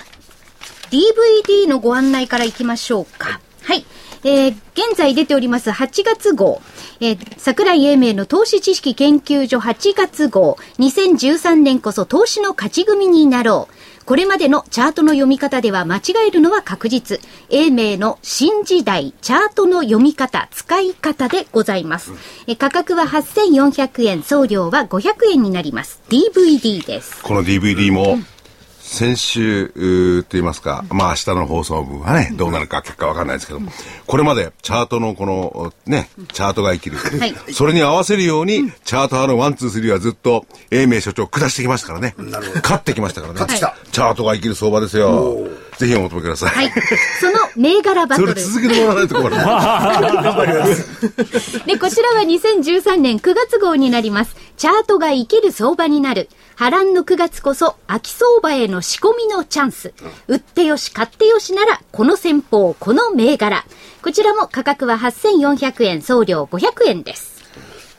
[0.92, 3.40] DVD のご案内からいきましょうか。
[3.64, 3.86] はい。
[4.24, 6.62] えー現在出ております8月号、
[7.00, 13.76] えー桜井英明の投資知識研究所8月号、2013年こそ投資の勝ち組になろう。
[14.06, 17.20] これまでのチャートの読み方では間違えるのは確実。
[17.50, 22.12] 英明の新時代チャートの読み方、使い方でございます。
[22.46, 26.04] えー価格は8400円、送料は500円になります。
[26.10, 27.24] DVD です。
[27.24, 28.20] この DVD も、
[28.96, 33.70] 先週、うーと言いますか、まあ明日の放送分はね、どうなるか結果わかんないですけども、
[34.08, 36.98] これまでチャートのこの、ね、チャートが生きる。
[36.98, 42.16] はいそれに合わせるように、チャート派のワン、ツー、スリーはずっと、英明所長下してきましたからね。
[42.64, 43.40] 勝ってきましたからね。
[43.42, 45.40] 勝ってきたチャートが生きる相場ですよ。
[45.78, 46.50] ぜひお求めください。
[46.50, 46.72] はい。
[47.20, 48.42] その銘柄バそれトル。
[48.42, 49.36] 続けてもらわないと困る。
[51.66, 54.36] で、こちらは2013年9月号になります。
[54.58, 56.30] チャートが生きる相場になる。
[56.56, 59.94] 波乱の9月こそ、秋相場への仕込みのチャンス。
[60.28, 63.66] 売ってよし、買ってよしなら、この戦法、この銘柄。
[64.02, 67.35] こちらも価格は8400円、送料500円です。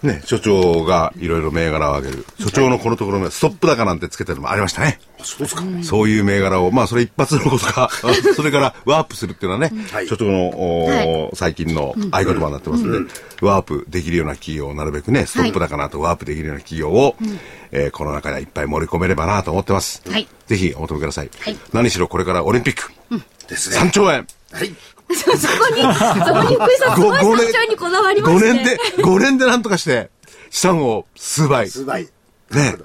[0.03, 2.27] ね、所長がいろいろ銘柄を上げる。
[2.39, 5.01] 所長のこのところね、ストップ高なんてつけてるのもありましたね。
[5.23, 5.63] そうですか。
[5.83, 7.89] そういう銘柄を、まあ、それ一発のことか、
[8.37, 10.51] それからワープするっていうのはね、はい所長の、
[10.87, 17.17] は最近の合言葉になってますんで、ワープできるような企業をなるべくね、ストップ高なとワープできるような企業を、
[17.73, 20.03] えーこの中でいっぱい盛り込めればなと思ってます。
[20.11, 21.31] はいぜひお求めください。
[21.41, 22.93] はい何しろこれからオリンピック、
[23.49, 23.79] ですね。
[23.79, 24.75] 3兆円はい。
[25.15, 28.53] そこに、そこに福井さん、すごいご山頂にこだわりま5して。
[28.53, 30.11] 年で、5年でなんとかして、
[30.51, 31.69] 資産を数倍。
[31.71, 32.09] 数倍。
[32.51, 32.77] ね。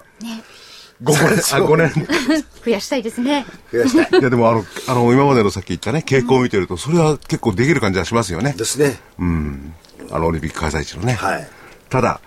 [1.03, 1.23] 5年、
[1.55, 1.91] あ、5年。
[2.63, 3.45] 増やしたいですね。
[3.71, 4.19] 増やしたい。
[4.19, 8.53] いやでもあの、あの、今までのさっき言ったね、傾向を見てると、それは結構できる感じはしますよね。
[8.55, 8.99] ですね。
[9.17, 11.13] あの、オリンピック開催地のね。
[11.13, 11.47] はい。
[11.89, 12.21] ただ、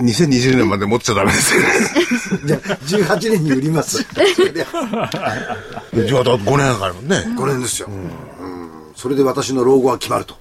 [0.00, 1.66] 2020年まで持っちゃダメですよね。
[2.44, 3.98] じゃあ、18年に売ります。
[4.04, 5.06] じゃあ、
[5.92, 7.24] 5年だからね。
[7.36, 7.88] 5年ですよ。
[7.88, 8.33] うん
[9.04, 10.32] それで私の老後は決まると。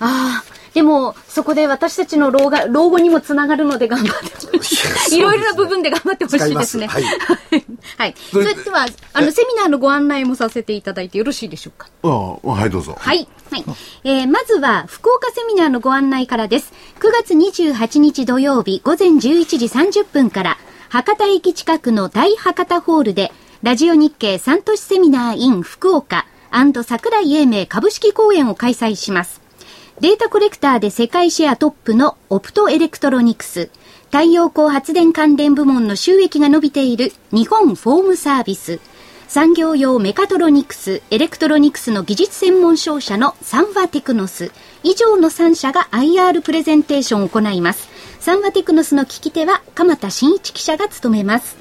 [0.00, 4.20] ああ、でも、そこで私たちの老が老後にもつながるので頑張っ
[4.50, 5.16] てい。
[5.16, 6.88] いろいろな部分で頑張ってほしいですね。
[6.88, 7.64] 使います
[7.96, 8.14] はい。
[8.32, 11.86] それでは、あの、セミナーのご案内もさせていただいてよろしいでしょうか？
[12.02, 12.96] ああ、はい、どうぞ。
[12.98, 13.28] はい。
[13.52, 13.64] はい。
[14.02, 16.72] えーまずは、福岡セミナーのご案内からです。
[16.98, 19.20] 9月28日土曜日午前11
[19.56, 20.58] 時30分から、
[20.88, 23.30] 博多駅近くの大博多ホールで、
[23.62, 26.26] ラジオ日経三都市セミナー in 福岡
[26.82, 29.40] 桜井英明株式公演を開催します。
[30.00, 33.70] データコレクターで世界シェアトップのオプトエレクトロニクス、
[34.06, 38.80] 太陽光発電関連部門の収益が伸びている日本フォームサービス、
[39.26, 44.52] 産業用メカトロニクス、エレクトロニクスの技術専門商社のサンワテクノス、
[44.84, 47.88] 以上の3社が IR プレゼンテーションを行います。
[48.20, 51.56] サンワテクノスの聞き手は鎌田新一記者が務めます。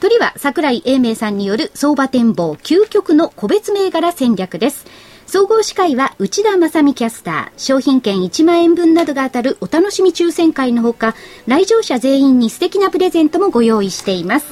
[0.00, 4.86] 鳥は桜井英明さんによる相場展望究極の個別銘柄戦略です。
[5.26, 11.14] 総合司会は内田正美キャスター、商品券1万円分などが当たるお楽しみ抽選会のほか、
[11.46, 14.46] 来場者全員に素敵なプレゼントもご用意しています。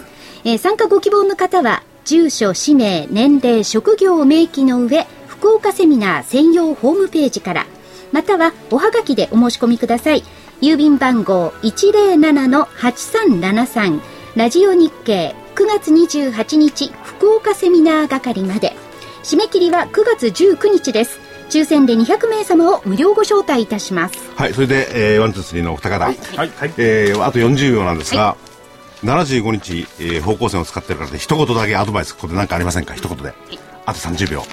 [0.45, 7.65] えー参加ご希望の方は、住所、氏名、年齢、職業を明記の上、福岡セミナー専用ホームページから、
[8.13, 10.23] またはおはがきでお申し込みください。
[10.61, 18.73] 郵便番号107-8373ラジオ日経9月28日福岡セミナー係まで。
[19.25, 21.19] 締め切りは9月19日です。
[21.51, 24.15] 抽選で200名様を無料ご招待いたします。
[24.37, 26.05] はい、それで、えー、ワン、ツー、スリーのお二方。
[26.05, 26.17] はい。
[26.77, 28.37] えー、あと40秒なんですが、
[29.03, 32.95] 75日、えー方向線を使ってるからで、一言だけアドバイス、ここで何かありませんか？
[32.95, 33.35] 一言で。
[33.87, 34.45] あと30秒。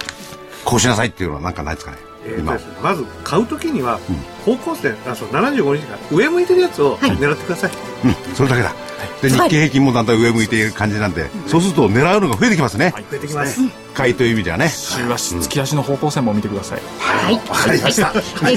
[0.65, 1.97] こうしなさいっていうのは何かないですかね？
[2.25, 3.99] えーねまず買うときには
[4.43, 7.71] 方向線あそう75日から上向いてるやつを狙ってください、
[8.03, 8.85] うん、それだけだ。
[9.21, 12.93] で、日経平均もだんだん上向いている感じなんで、そうすると狙うのが増えてきますね。
[13.09, 13.61] 増えてきます、
[13.93, 14.69] 買いという意味ではね。
[14.69, 16.81] 週足、月足の方向線も見てください。
[16.99, 17.35] はい。
[17.35, 18.13] わかりました。
[18.49, 18.55] え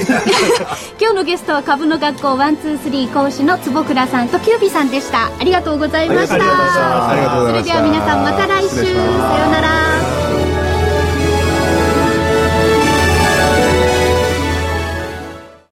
[0.99, 5.27] 今日のゲストは株の学校ワンツースリー講師の坪倉さんとキュービさんでした。
[5.27, 6.35] ありがとうございました。
[6.35, 8.69] ありがとうございましたありがとうございましたそれでは皆さんまた来週。
[8.69, 10.38] さようなら。